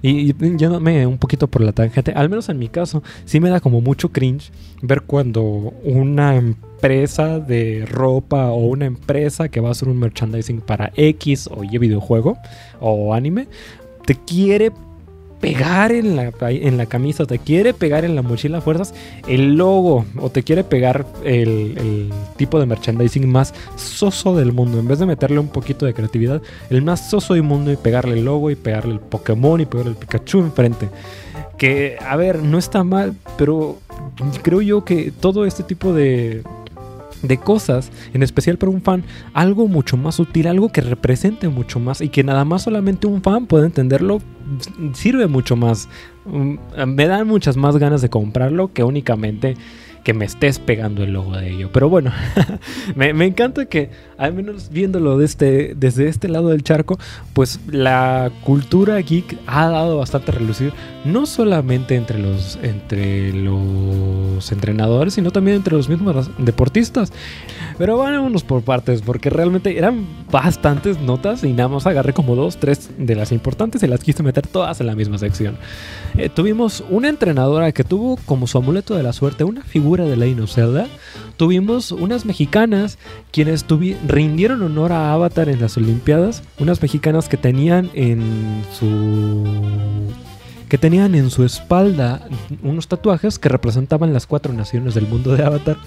y, 0.01 0.31
y 0.31 0.35
yéndome 0.57 1.05
un 1.05 1.17
poquito 1.17 1.47
por 1.47 1.61
la 1.61 1.71
tangente, 1.71 2.11
al 2.11 2.29
menos 2.29 2.49
en 2.49 2.59
mi 2.59 2.69
caso, 2.69 3.03
sí 3.25 3.39
me 3.39 3.49
da 3.49 3.59
como 3.59 3.81
mucho 3.81 4.09
cringe 4.09 4.51
ver 4.81 5.01
cuando 5.01 5.43
una 5.83 6.35
empresa 6.35 7.39
de 7.39 7.85
ropa 7.89 8.47
o 8.47 8.65
una 8.65 8.85
empresa 8.85 9.49
que 9.49 9.59
va 9.59 9.69
a 9.69 9.71
hacer 9.71 9.87
un 9.87 9.99
merchandising 9.99 10.61
para 10.61 10.91
X 10.95 11.49
o 11.51 11.63
Y 11.63 11.77
videojuego 11.77 12.37
o 12.79 13.13
anime, 13.13 13.47
te 14.05 14.15
quiere 14.15 14.71
pegar 15.41 15.91
en 15.91 16.15
la, 16.15 16.31
en 16.39 16.77
la 16.77 16.85
camisa, 16.85 17.25
te 17.25 17.39
quiere 17.39 17.73
pegar 17.73 18.05
en 18.05 18.15
la 18.15 18.21
mochila 18.21 18.59
a 18.59 18.61
fuerzas 18.61 18.93
el 19.27 19.55
logo 19.55 20.05
o 20.17 20.29
te 20.29 20.43
quiere 20.43 20.63
pegar 20.63 21.05
el, 21.25 21.77
el 21.77 22.09
tipo 22.37 22.59
de 22.59 22.67
merchandising 22.67 23.27
más 23.27 23.53
soso 23.75 24.35
del 24.35 24.53
mundo. 24.53 24.79
En 24.79 24.87
vez 24.87 24.99
de 24.99 25.07
meterle 25.07 25.39
un 25.39 25.49
poquito 25.49 25.85
de 25.85 25.93
creatividad, 25.93 26.41
el 26.69 26.83
más 26.83 27.09
soso 27.09 27.33
del 27.33 27.43
mundo 27.43 27.71
y 27.71 27.75
pegarle 27.75 28.13
el 28.13 28.25
logo 28.25 28.51
y 28.51 28.55
pegarle 28.55 28.93
el 28.93 28.99
Pokémon 28.99 29.59
y 29.59 29.65
pegarle 29.65 29.91
el 29.91 29.97
Pikachu 29.97 30.39
enfrente. 30.39 30.89
Que, 31.57 31.97
a 32.07 32.15
ver, 32.15 32.41
no 32.43 32.57
está 32.57 32.83
mal, 32.83 33.15
pero 33.37 33.79
creo 34.43 34.61
yo 34.61 34.85
que 34.85 35.11
todo 35.11 35.45
este 35.45 35.63
tipo 35.63 35.93
de, 35.93 36.43
de 37.21 37.37
cosas, 37.37 37.91
en 38.13 38.23
especial 38.23 38.57
para 38.57 38.71
un 38.71 38.81
fan, 38.81 39.03
algo 39.33 39.67
mucho 39.67 39.97
más 39.97 40.15
sutil, 40.15 40.47
algo 40.47 40.71
que 40.71 40.81
represente 40.81 41.49
mucho 41.49 41.79
más 41.79 42.01
y 42.01 42.09
que 42.09 42.23
nada 42.23 42.45
más 42.45 42.63
solamente 42.63 43.07
un 43.07 43.21
fan 43.21 43.45
puede 43.47 43.65
entenderlo, 43.65 44.19
sirve 44.93 45.27
mucho 45.27 45.55
más. 45.55 45.87
Mm, 46.25 46.55
Me 46.87 47.07
dan 47.07 47.27
muchas 47.27 47.57
más 47.57 47.77
ganas 47.77 48.01
de 48.01 48.09
comprarlo 48.09 48.71
que 48.73 48.83
únicamente 48.83 49.55
que 50.03 50.13
me 50.13 50.25
estés 50.25 50.59
pegando 50.59 51.03
el 51.03 51.13
logo 51.13 51.35
de 51.37 51.51
ello. 51.51 51.69
Pero 51.71 51.89
bueno, 51.89 52.11
me, 52.95 53.09
encanta 53.25 53.65
que, 53.65 53.89
al 54.17 54.33
menos 54.33 54.69
viéndolo 54.71 55.17
de 55.17 55.25
este, 55.25 55.73
desde 55.75 56.07
este 56.07 56.27
lado 56.27 56.49
del 56.49 56.63
charco, 56.63 56.97
pues 57.33 57.59
la 57.67 58.31
cultura 58.43 58.99
geek 58.99 59.37
ha 59.45 59.67
dado 59.67 59.97
bastante 59.97 60.31
a 60.31 60.35
relucir, 60.35 60.73
no 61.05 61.25
solamente 61.25 61.95
entre 61.95 62.19
los, 62.19 62.57
entre 62.63 63.33
los 63.33 64.51
entrenadores, 64.51 65.13
sino 65.13 65.31
también 65.31 65.57
entre 65.57 65.75
los 65.75 65.87
mismos 65.87 66.29
deportistas. 66.37 67.13
Pero 67.77 67.97
vámonos 67.97 68.43
por 68.43 68.61
partes, 68.63 69.01
porque 69.01 69.29
realmente 69.29 69.77
eran 69.77 70.05
bastantes 70.31 70.99
notas 70.99 71.43
y 71.43 71.53
nada 71.53 71.69
más 71.69 71.87
agarré 71.87 72.13
como 72.13 72.35
dos, 72.35 72.57
tres 72.57 72.89
de 72.97 73.15
las 73.15 73.31
importantes 73.31 73.83
y 73.83 73.87
las 73.87 74.01
quise 74.03 74.23
meter 74.23 74.47
todas 74.47 74.81
en 74.81 74.87
la 74.87 74.95
misma 74.95 75.17
sección. 75.17 75.57
Eh, 76.17 76.29
tuvimos 76.29 76.83
una 76.89 77.09
entrenadora 77.09 77.71
que 77.71 77.83
tuvo 77.83 78.17
como 78.25 78.47
su 78.47 78.57
amuleto 78.57 78.95
de 78.95 79.03
la 79.03 79.13
suerte 79.13 79.43
una 79.43 79.63
figura 79.63 79.90
de 79.99 80.41
of 80.41 80.51
Zelda. 80.51 80.87
Tuvimos 81.37 81.91
unas 81.91 82.25
mexicanas 82.25 82.97
quienes 83.31 83.65
rindieron 84.07 84.61
honor 84.61 84.93
a 84.93 85.11
Avatar 85.11 85.49
en 85.49 85.59
las 85.59 85.75
Olimpiadas. 85.77 86.43
Unas 86.59 86.81
mexicanas 86.81 87.27
que 87.27 87.37
tenían 87.37 87.89
en 87.93 88.63
su 88.71 89.43
que 90.69 90.77
tenían 90.77 91.15
en 91.15 91.29
su 91.29 91.43
espalda 91.43 92.25
unos 92.63 92.87
tatuajes 92.87 93.37
que 93.37 93.49
representaban 93.49 94.13
las 94.13 94.25
cuatro 94.25 94.53
naciones 94.53 94.93
del 94.93 95.05
mundo 95.05 95.35
de 95.35 95.43
Avatar. 95.43 95.77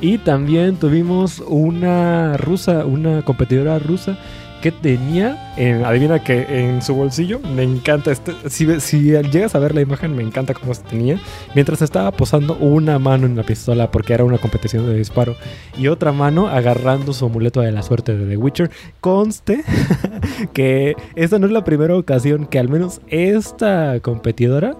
Y 0.00 0.18
también 0.18 0.76
tuvimos 0.76 1.38
una 1.46 2.36
rusa, 2.36 2.84
una 2.84 3.22
competidora 3.22 3.78
rusa 3.78 4.18
que 4.64 4.72
tenía, 4.72 5.52
en- 5.58 5.84
adivina 5.84 6.24
que 6.24 6.46
en 6.48 6.80
su 6.80 6.94
bolsillo, 6.94 7.38
me 7.38 7.62
encanta, 7.64 8.10
este, 8.10 8.32
si, 8.48 8.80
si 8.80 9.10
llegas 9.30 9.54
a 9.54 9.58
ver 9.58 9.74
la 9.74 9.82
imagen, 9.82 10.16
me 10.16 10.22
encanta 10.22 10.54
cómo 10.54 10.72
se 10.72 10.80
tenía, 10.84 11.20
mientras 11.54 11.82
estaba 11.82 12.10
posando 12.12 12.54
una 12.56 12.98
mano 12.98 13.26
en 13.26 13.36
la 13.36 13.42
pistola 13.42 13.90
porque 13.90 14.14
era 14.14 14.24
una 14.24 14.38
competición 14.38 14.86
de 14.86 14.94
disparo 14.96 15.36
y 15.76 15.88
otra 15.88 16.12
mano 16.12 16.48
agarrando 16.48 17.12
su 17.12 17.26
amuleto 17.26 17.60
de 17.60 17.72
la 17.72 17.82
suerte 17.82 18.16
de 18.16 18.26
The 18.26 18.38
Witcher. 18.38 18.70
Conste 19.02 19.62
que 20.54 20.96
esta 21.14 21.38
no 21.38 21.44
es 21.44 21.52
la 21.52 21.62
primera 21.64 21.94
ocasión 21.94 22.46
que 22.46 22.58
al 22.58 22.70
menos 22.70 23.02
esta 23.08 24.00
competidora 24.00 24.76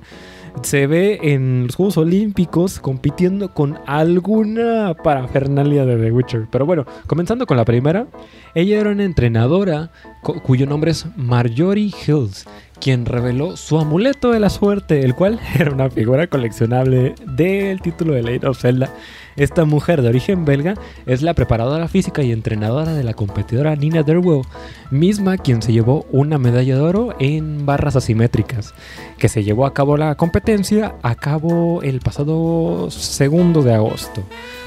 se 0.63 0.87
ve 0.87 1.19
en 1.23 1.67
los 1.67 1.77
Juegos 1.77 1.97
Olímpicos 1.99 2.81
compitiendo 2.81 3.53
con 3.53 3.79
alguna 3.87 4.95
parafernalia 4.95 5.85
de 5.85 5.97
The 5.97 6.13
Witcher. 6.13 6.47
Pero 6.51 6.67
bueno, 6.67 6.85
comenzando 7.07 7.47
con 7.47 7.57
la 7.57 7.65
primera, 7.65 8.07
ella 8.55 8.81
era 8.81 8.91
una 8.91 9.05
entrenadora 9.05 9.91
cuyo 10.25 10.67
nombre 10.67 10.91
es 10.91 11.07
Marjorie 11.17 11.93
Hills, 12.07 12.47
quien 12.81 13.07
reveló 13.07 13.57
su 13.57 13.79
amuleto 13.79 14.33
de 14.33 14.41
la 14.41 14.51
suerte, 14.51 15.05
el 15.05 15.15
cual 15.15 15.39
era 15.59 15.73
una 15.73 15.91
figura 15.91 16.27
coleccionable 16.27 17.15
del 17.27 17.81
título 17.81 18.15
de 18.15 18.23
Legend 18.23 18.47
of 18.47 18.61
Zelda. 18.61 18.91
Esta 19.37 19.65
mujer 19.65 20.01
de 20.01 20.09
origen 20.09 20.45
belga 20.45 20.75
es 21.07 21.23
la 21.23 21.35
preparadora 21.35 21.89
física 21.89 22.23
y 22.23 22.31
entrenadora 22.31 22.95
de 22.95 23.05
la 23.05 23.15
competidora 23.15 23.75
Nina 23.75 24.03
Derwell, 24.03 24.43
misma 24.91 25.39
quien 25.39 25.61
se 25.61 25.73
llevó 25.73 26.07
una 26.11 26.39
medalla 26.39 26.77
de 26.77 26.81
oro 26.81 27.15
en 27.19 27.67
barras 27.67 27.97
asimétricas, 27.97 28.75
que 29.19 29.29
se 29.29 29.45
llevó 29.45 29.67
a 29.67 29.75
cabo 29.75 29.97
la 29.97 30.15
competencia 30.15 30.95
a 31.03 31.17
cabo 31.17 31.83
el 31.83 32.01
pasado 32.01 32.91
segundo 32.91 33.63
de 33.63 33.75
agosto. 33.75 34.23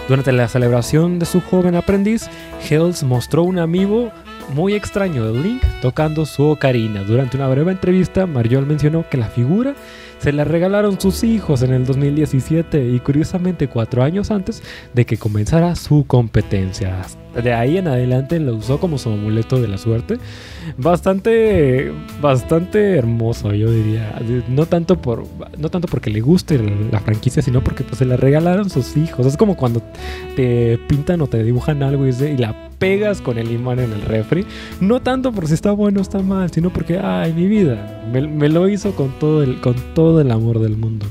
Durante 0.07 0.31
la 0.31 0.47
celebración 0.47 1.19
de 1.19 1.25
su 1.25 1.41
joven 1.41 1.75
aprendiz, 1.75 2.29
Hells 2.69 3.03
mostró 3.03 3.43
un 3.43 3.59
amigo 3.59 4.11
muy 4.53 4.73
extraño 4.73 5.31
de 5.31 5.39
Link 5.39 5.63
tocando 5.81 6.25
su 6.25 6.43
ocarina. 6.43 7.03
Durante 7.03 7.37
una 7.37 7.47
breve 7.47 7.71
entrevista, 7.71 8.25
Marjol 8.25 8.65
mencionó 8.65 9.05
que 9.09 9.17
la 9.17 9.27
figura 9.27 9.75
se 10.19 10.31
la 10.31 10.43
regalaron 10.43 10.99
sus 10.99 11.23
hijos 11.23 11.61
en 11.61 11.73
el 11.73 11.85
2017 11.85 12.89
y 12.89 12.99
curiosamente 12.99 13.67
cuatro 13.67 14.03
años 14.03 14.31
antes 14.31 14.63
de 14.93 15.05
que 15.05 15.17
comenzara 15.17 15.75
su 15.75 16.05
competencia. 16.07 17.03
De 17.41 17.53
ahí 17.53 17.77
en 17.77 17.87
adelante 17.87 18.39
lo 18.39 18.55
usó 18.55 18.79
como 18.79 18.97
su 18.97 19.09
amuleto 19.09 19.61
de 19.61 19.67
la 19.67 19.77
suerte. 19.77 20.17
Bastante, 20.77 21.91
bastante 22.19 22.95
hermoso, 22.95 23.53
yo 23.53 23.71
diría. 23.71 24.19
No 24.49 24.65
tanto 24.65 24.99
por, 24.99 25.25
no 25.57 25.69
tanto 25.69 25.87
porque 25.87 26.09
le 26.09 26.21
guste 26.21 26.59
la 26.91 26.99
franquicia, 26.99 27.41
sino 27.41 27.63
porque 27.63 27.83
pues, 27.83 27.99
se 27.99 28.05
la 28.05 28.17
regalaron 28.17 28.69
sus 28.69 28.97
hijos. 28.97 29.27
Es 29.27 29.37
como 29.37 29.55
cuando 29.55 29.83
te 30.35 30.79
pintan 30.87 31.21
o 31.21 31.27
te 31.27 31.43
dibujan 31.43 31.83
algo 31.83 32.07
y, 32.07 32.37
la 32.37 32.55
pegas 32.79 33.21
con 33.21 33.37
el 33.37 33.51
imán 33.51 33.79
en 33.79 33.91
el 33.91 34.01
refri. 34.01 34.45
No 34.81 35.01
tanto 35.01 35.31
por 35.31 35.47
si 35.47 35.53
está 35.53 35.71
bueno 35.71 35.99
o 35.99 36.01
está 36.01 36.19
mal, 36.19 36.51
sino 36.51 36.71
porque, 36.71 36.97
ay, 36.97 37.33
mi 37.33 37.47
vida, 37.47 38.03
me, 38.11 38.21
me 38.27 38.49
lo 38.49 38.67
hizo 38.67 38.95
con 38.95 39.11
todo, 39.19 39.43
el, 39.43 39.61
con 39.61 39.75
todo 39.93 40.21
el 40.21 40.31
amor 40.31 40.59
del 40.59 40.75
mundo. 40.75 41.05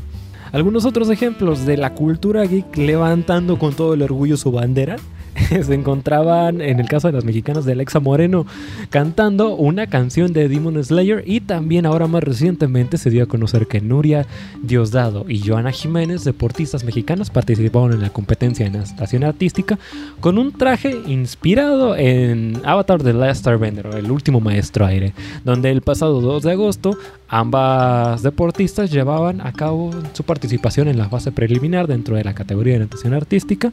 Algunos 0.50 0.84
otros 0.84 1.10
ejemplos 1.10 1.66
de 1.66 1.76
la 1.76 1.94
cultura 1.94 2.44
geek 2.44 2.76
levantando 2.76 3.58
con 3.58 3.74
todo 3.74 3.94
el 3.94 4.02
orgullo 4.02 4.36
su 4.36 4.50
bandera 4.52 4.96
se 5.62 5.74
encontraban, 5.74 6.60
en 6.60 6.80
el 6.80 6.88
caso 6.88 7.08
de 7.08 7.12
las 7.12 7.24
mexicanas, 7.24 7.64
de 7.64 7.72
Alexa 7.72 8.00
Moreno 8.00 8.46
cantando 8.90 9.54
una 9.54 9.86
canción 9.86 10.32
de 10.32 10.48
Demon 10.48 10.82
Slayer 10.82 11.22
y 11.26 11.40
también 11.40 11.86
ahora 11.86 12.06
más 12.06 12.22
recientemente 12.22 12.98
se 12.98 13.10
dio 13.10 13.24
a 13.24 13.26
conocer 13.26 13.66
que 13.66 13.80
Nuria 13.80 14.26
Diosdado 14.62 15.26
y 15.28 15.40
Joana 15.46 15.72
Jiménez, 15.72 16.24
deportistas 16.24 16.84
mexicanas, 16.84 17.30
participaron 17.30 17.92
en 17.92 18.02
la 18.02 18.10
competencia 18.10 18.66
en 18.66 18.76
estación 18.76 19.24
artística 19.24 19.78
con 20.20 20.38
un 20.38 20.52
traje 20.52 20.96
inspirado 21.06 21.96
en 21.96 22.60
Avatar 22.64 23.02
de 23.02 23.12
Last 23.12 23.46
Airbender, 23.46 23.86
el 23.94 24.10
último 24.10 24.40
maestro 24.40 24.86
aire, 24.86 25.12
donde 25.44 25.70
el 25.70 25.82
pasado 25.82 26.20
2 26.20 26.42
de 26.42 26.52
agosto 26.52 26.96
ambas 27.28 28.22
deportistas 28.22 28.90
llevaban 28.90 29.40
a 29.40 29.52
cabo 29.52 29.90
su 30.12 30.22
participación 30.24 30.88
en 30.88 30.98
la 30.98 31.08
fase 31.08 31.32
preliminar 31.32 31.86
dentro 31.86 32.16
de 32.16 32.24
la 32.24 32.34
categoría 32.34 32.74
de 32.74 32.80
natación 32.80 33.14
artística 33.14 33.72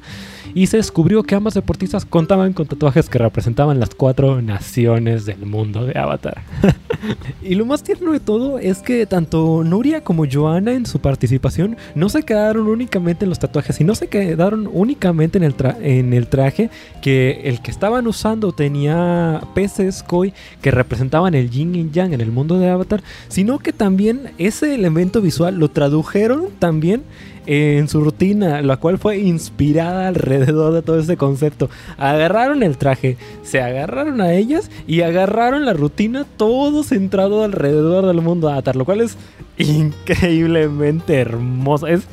y 0.54 0.68
se 0.68 0.78
descubrió 0.78 1.24
que 1.24 1.36
ambas 1.36 1.54
deportistas 1.54 2.06
contaban 2.06 2.54
con 2.54 2.68
tatuajes 2.68 3.10
que 3.10 3.18
representaban 3.18 3.80
las 3.80 3.96
cuatro 3.96 4.42
naciones 4.42 5.26
del 5.26 5.46
mundo 5.46 5.86
de 5.86 5.98
Avatar. 5.98 6.42
y 7.42 7.56
lo 7.56 7.66
más 7.66 7.84
tierno 7.84 8.12
de 8.12 8.20
todo 8.20 8.60
es 8.60 8.80
que 8.80 9.06
tanto 9.06 9.64
Nuria 9.64 10.04
como 10.04 10.26
Joana 10.32 10.74
en 10.74 10.86
su 10.86 11.00
participación 11.00 11.78
no 11.96 12.10
se 12.10 12.24
quedaron 12.24 12.68
únicamente 12.68 13.26
en 13.26 13.30
los 13.30 13.40
tatuajes 13.40 13.80
y 13.82 13.84
no 13.84 13.96
se 13.96 14.08
quedaron 14.08 14.70
únicamente 14.72 15.38
en 15.38 15.44
el, 15.44 15.56
en 15.82 16.14
el 16.14 16.28
traje 16.28 16.70
que 17.02 17.42
el 17.46 17.62
que 17.62 17.72
estaban 17.72 18.08
usando 18.08 18.52
tenía 18.52 19.42
peces 19.54 20.04
koi 20.04 20.34
que 20.62 20.72
representaban 20.72 21.34
el 21.36 21.50
yin 21.50 21.76
y 21.76 21.90
yang 21.92 22.14
en 22.14 22.22
el 22.22 22.32
mundo 22.32 22.60
de 22.60 22.70
Avatar, 22.70 23.04
sino 23.44 23.60
que 23.60 23.74
también 23.74 24.32
ese 24.38 24.74
elemento 24.74 25.20
visual 25.20 25.56
lo 25.60 25.68
tradujeron 25.68 26.46
también 26.60 27.04
en 27.46 27.90
su 27.90 28.00
rutina, 28.00 28.62
la 28.62 28.78
cual 28.78 28.98
fue 28.98 29.18
inspirada 29.18 30.08
alrededor 30.08 30.72
de 30.72 30.82
todo 30.82 30.98
ese 30.98 31.18
concepto. 31.18 31.70
Agarraron 31.98 32.64
el 32.64 32.78
traje, 32.78 33.18
se 33.42 33.60
agarraron 33.60 34.22
a 34.22 34.32
ellas 34.32 34.72
y 34.88 35.02
agarraron 35.02 35.66
la 35.66 35.74
rutina 35.74 36.26
todo 36.38 36.86
centrado 36.86 37.44
alrededor 37.44 38.06
del 38.06 38.22
mundo 38.22 38.48
Avatar, 38.48 38.78
lo 38.78 38.86
cual 38.86 39.02
es 39.02 39.18
increíblemente 39.58 41.16
hermoso. 41.16 41.88
Es, 41.88 42.08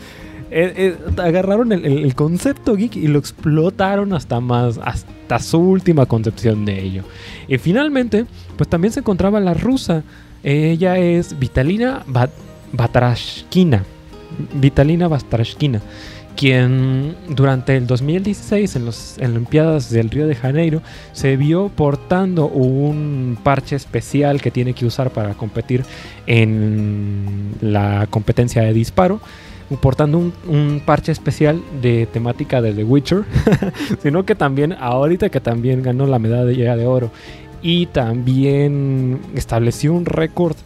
agarraron 1.17 1.71
el, 1.71 2.13
concepto 2.17 2.75
geek 2.75 2.97
y 2.97 3.07
lo 3.07 3.21
explotaron 3.21 4.15
hasta 4.15 4.41
más, 4.41 4.81
hasta 4.83 5.39
su 5.39 5.61
última 5.61 6.07
concepción 6.07 6.65
de 6.65 6.83
ello. 6.83 7.05
Y 7.47 7.57
finalmente, 7.59 8.27
pues 8.57 8.69
también 8.69 8.93
se 8.93 8.99
encontraba 8.99 9.39
la 9.39 9.55
rusa. 9.55 10.03
Ella 10.43 10.99
es 10.99 11.39
Vitalina 11.39 12.05
Batrashkina. 12.73 13.85
Vitalina 14.55 15.09
Bastrashkina, 15.09 15.81
quien 16.37 17.17
durante 17.29 17.77
el 17.77 17.87
2016 17.87 18.77
en 18.77 18.87
las 18.87 19.19
Olimpiadas 19.19 19.91
del 19.91 20.09
Río 20.09 20.27
de 20.27 20.35
Janeiro 20.35 20.83
se 21.13 21.37
vio 21.37 21.69
portando 21.69 22.47
un 22.47 23.37
parche 23.43 23.77
especial 23.77 24.41
que 24.41 24.51
tiene 24.51 24.73
que 24.73 24.87
usar 24.87 25.11
para 25.11 25.35
competir 25.35 25.85
en 26.27 27.55
la 27.61 28.07
competencia 28.09 28.63
de 28.63 28.73
disparo 28.73 29.21
portando 29.77 30.19
un, 30.19 30.83
parche 30.85 31.13
especial 31.13 31.63
de 31.81 32.07
temática 32.07 32.61
de 32.61 32.73
The 32.73 32.83
Witcher, 32.83 33.25
sino 34.03 34.25
que 34.25 34.35
también, 34.35 34.73
ahorita 34.73 35.29
que 35.29 35.41
también 35.41 35.83
ganó 35.83 36.07
la 36.07 36.19
medalla 36.19 36.77
de 36.77 36.87
oro 36.87 37.13
y 37.63 37.87
también 37.87 39.21
estableció 39.35 39.93
un 39.93 40.07
récord 40.07 40.57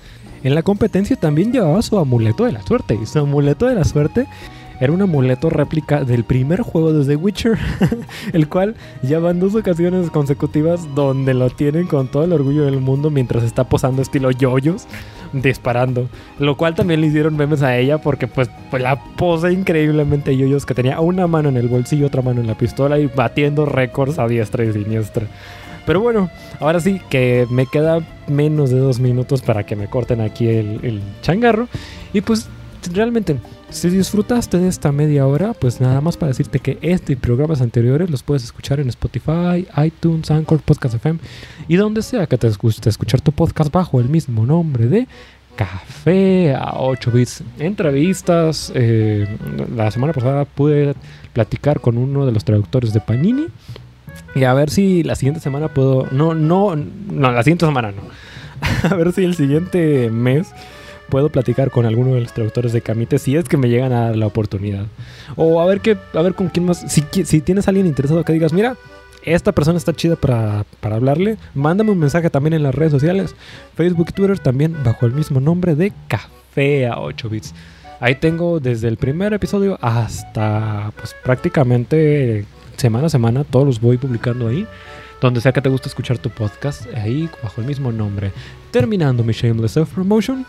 en 0.45 0.55
la 0.55 0.63
competencia 0.63 1.17
también 1.17 1.53
llevaba 1.53 1.81
su 1.81 1.99
amuleto 1.99 2.45
de 2.45 2.53
la 2.53 2.63
suerte. 2.63 2.99
Y 3.03 3.07
su 3.07 3.19
amuleto 3.19 3.67
de 3.67 3.75
la 3.75 3.85
suerte 3.85 4.27
era 4.79 4.93
un 4.93 5.01
amuleto 5.01 5.49
réplica 5.49 6.05
del 6.05 6.25
primer 6.25 6.61
juego 6.61 6.93
de 6.93 7.07
The 7.07 7.17
Witcher, 7.17 7.59
el 8.35 8.49
cual 8.51 8.75
ya 9.03 9.19
van 9.21 9.41
dos 9.41 9.55
ocasiones 9.55 10.11
consecutivas 10.11 10.95
donde 10.95 11.33
lo 11.33 11.49
tienen 11.49 11.87
con 11.87 12.09
todo 12.09 12.25
el 12.25 12.33
orgullo 12.35 12.67
del 12.67 12.81
mundo 12.81 13.09
mientras 13.11 13.43
está 13.43 13.65
posando 13.65 14.03
estilo 14.03 14.31
yoyos 14.33 14.87
disparando. 15.33 16.11
Lo 16.39 16.59
cual 16.59 16.75
también 16.75 17.01
le 17.01 17.07
hicieron 17.07 17.39
memes 17.39 17.63
a 17.63 17.79
ella 17.79 17.97
porque 18.03 18.27
pues, 18.27 18.51
pues 18.71 18.83
la 18.83 19.03
posa 19.17 19.51
increíblemente 19.51 20.37
yoyos 20.37 20.67
que 20.67 20.75
tenía 20.75 21.01
una 21.01 21.27
mano 21.27 21.49
en 21.49 21.57
el 21.57 21.69
bolsillo, 21.69 22.09
otra 22.09 22.21
mano 22.21 22.43
en 22.43 22.49
la 22.49 22.59
pistola 22.59 22.99
y 22.99 23.07
batiendo 23.07 23.65
récords 23.65 24.19
a 24.19 24.29
diestra 24.29 24.63
y 24.63 24.75
siniestra. 24.75 25.27
Pero 25.87 26.01
bueno, 26.01 26.31
ahora 26.61 26.81
sí 26.81 27.01
que 27.11 27.47
me 27.51 27.67
queda 27.67 28.01
menos 28.27 28.71
de 28.71 28.79
dos 28.79 29.01
minutos 29.01 29.43
para 29.43 29.65
que 29.65 29.77
me 29.77 29.89
corten 29.89 30.21
aquí 30.21 30.49
el, 30.49 31.03
changarro. 31.23 31.69
Y 32.13 32.21
pues 32.21 32.49
realmente, 32.93 33.39
si 33.71 33.91
disfrutaste 33.91 34.59
de 34.59 34.69
esta 34.69 34.93
media 34.93 35.27
hora, 35.27 35.53
pues 35.53 35.81
nada 35.81 36.01
más 36.01 36.17
para 36.17 36.29
decirte 36.29 36.59
que 36.59 36.79
este 36.81 37.15
y 37.15 37.17
programas 37.17 37.61
anteriores 37.61 38.11
los 38.11 38.23
puedes 38.23 38.45
escuchar 38.45 38.81
en 38.81 38.89
Spotify, 38.89 39.67
iTunes, 39.85 40.31
Anchor, 40.31 40.61
Podcast 40.61 40.95
FM 40.95 41.19
y 41.69 41.77
donde 41.77 42.03
sea 42.03 42.27
que 42.27 42.39
te 42.39 42.49
guste 42.51 42.89
escuchar 42.89 43.21
tu 43.21 43.33
podcast 43.33 43.73
bajo 43.73 44.01
el 44.01 44.09
mismo 44.09 44.47
nombre 44.47 44.87
de 44.87 45.07
Café 45.57 46.55
a 46.55 46.75
8 46.79 47.11
bits. 47.13 47.43
Entrevistas. 47.59 48.73
Eh, 48.75 49.27
la 49.75 49.91
semana 49.91 50.13
pasada 50.13 50.45
pude 50.45 50.95
platicar 51.33 51.81
con 51.81 51.97
uno 51.97 52.27
de 52.27 52.33
los 52.33 52.45
traductores 52.45 52.93
de 52.93 53.01
Panini. 53.01 53.47
Y 54.35 54.45
a 54.45 54.55
ver 54.55 54.71
si 54.71 55.03
la 55.03 55.15
siguiente 55.15 55.41
semana 55.41 55.69
puedo. 55.69 56.07
No, 56.11 56.35
no, 56.35 56.77
no, 56.77 57.33
la 57.33 57.43
siguiente 57.43 57.67
semana 57.67 57.93
no. 57.93 58.03
a 58.91 58.95
ver 58.95 59.13
si 59.13 59.25
el 59.25 59.35
siguiente 59.35 60.11
mes 60.11 60.53
puedo 61.09 61.29
platicar 61.29 61.71
con 61.71 61.87
alguno 61.87 62.15
de 62.15 62.23
los 62.23 62.33
traductores 62.33 62.73
de 62.73 62.81
Camite 62.81 63.19
si 63.19 63.37
es 63.37 63.45
que 63.45 63.57
me 63.57 63.69
llegan 63.69 63.93
a 63.93 64.07
dar 64.07 64.17
la 64.17 64.27
oportunidad. 64.27 64.87
O 65.37 65.61
a 65.61 65.67
ver 65.67 65.81
qué, 65.81 65.97
a 66.13 66.23
ver 66.23 66.35
con 66.35 66.49
quién 66.49 66.67
más. 66.67 66.85
Si, 66.91 67.05
si 67.25 67.41
tienes 67.41 67.69
a 67.69 67.71
alguien 67.71 67.87
interesado 67.87 68.25
que 68.25 68.33
digas, 68.33 68.53
mira, 68.53 68.77
esta 69.23 69.53
persona 69.53 69.79
está 69.79 69.93
chida 69.93 70.17
para, 70.17 70.65
para, 70.81 70.97
hablarle, 70.97 71.39
mándame 71.55 71.93
un 71.93 71.99
mensaje 71.99 72.31
también 72.31 72.55
en 72.55 72.63
las 72.63 72.75
redes 72.75 72.93
sociales, 72.93 73.35
Facebook 73.75 74.07
y 74.11 74.13
Twitter, 74.13 74.39
también 74.39 74.77
bajo 74.85 75.07
el 75.07 75.13
mismo 75.13 75.41
nombre 75.41 75.75
de 75.75 75.93
Café 76.09 76.87
a 76.87 76.99
8 76.99 77.29
bits. 77.29 77.55
Ahí 78.01 78.17
tengo 78.17 78.61
desde 78.61 78.89
el 78.89 78.97
primer 78.97 79.33
episodio 79.33 79.79
hasta 79.81 80.93
pues 80.97 81.15
prácticamente 81.23 82.45
semana 82.77 83.07
a 83.07 83.11
semana, 83.11 83.45
todos 83.45 83.67
los 83.67 83.81
voy 83.81 83.97
publicando 83.97 84.49
ahí. 84.49 84.67
Donde 85.21 85.41
sea 85.41 85.53
que 85.53 85.63
te 85.63 85.69
guste 85.69 85.89
escuchar 85.89 86.19
tu 86.19 86.29
podcast, 86.29 86.87
ahí 86.95 87.31
bajo 87.43 87.61
el 87.61 87.67
mismo 87.67 87.91
nombre. 87.93 88.33
Terminando 88.71 89.25
mi 89.25 89.33
Shameless 89.33 89.73
Self 89.73 89.95
Promotion, 89.95 90.45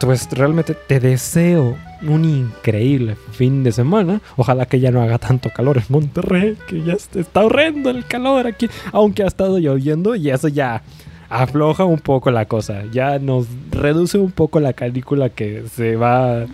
pues 0.00 0.28
realmente 0.30 0.74
te 0.74 0.98
deseo 0.98 1.76
un 2.02 2.24
increíble 2.24 3.16
fin 3.32 3.62
de 3.62 3.72
semana. 3.72 4.20
Ojalá 4.36 4.66
que 4.66 4.80
ya 4.80 4.90
no 4.90 5.02
haga 5.02 5.18
tanto 5.18 5.50
calor 5.50 5.78
en 5.78 5.84
Monterrey, 5.88 6.56
que 6.66 6.82
ya 6.82 6.94
está 6.94 7.44
horrendo 7.44 7.90
el 7.90 8.06
calor 8.06 8.46
aquí, 8.46 8.68
aunque 8.92 9.24
ha 9.24 9.26
estado 9.26 9.58
lloviendo 9.58 10.14
y 10.14 10.30
eso 10.30 10.48
ya 10.48 10.82
afloja 11.28 11.84
un 11.84 11.98
poco 11.98 12.30
la 12.30 12.46
cosa, 12.46 12.84
ya 12.92 13.18
nos 13.18 13.46
reduce 13.70 14.18
un 14.18 14.32
poco 14.32 14.60
la 14.60 14.74
canícula 14.74 15.30
que 15.30 15.64
se 15.74 15.96
va 15.96 16.46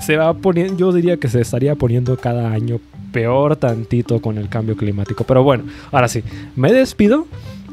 se 0.00 0.16
va 0.16 0.34
poniendo, 0.34 0.76
yo 0.76 0.92
diría 0.92 1.16
que 1.16 1.28
se 1.28 1.40
estaría 1.40 1.74
poniendo 1.74 2.16
cada 2.16 2.52
año 2.52 2.78
peor 3.12 3.56
tantito 3.56 4.20
con 4.20 4.38
el 4.38 4.48
cambio 4.48 4.76
climático. 4.76 5.24
Pero 5.24 5.42
bueno, 5.42 5.64
ahora 5.92 6.08
sí, 6.08 6.22
me 6.56 6.72
despido 6.72 7.26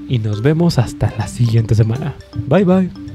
y 0.08 0.20
nos 0.20 0.42
vemos 0.42 0.78
hasta 0.78 1.14
la 1.18 1.28
siguiente 1.28 1.76
semana. 1.76 2.16
Bye 2.48 2.64
bye. 2.64 3.15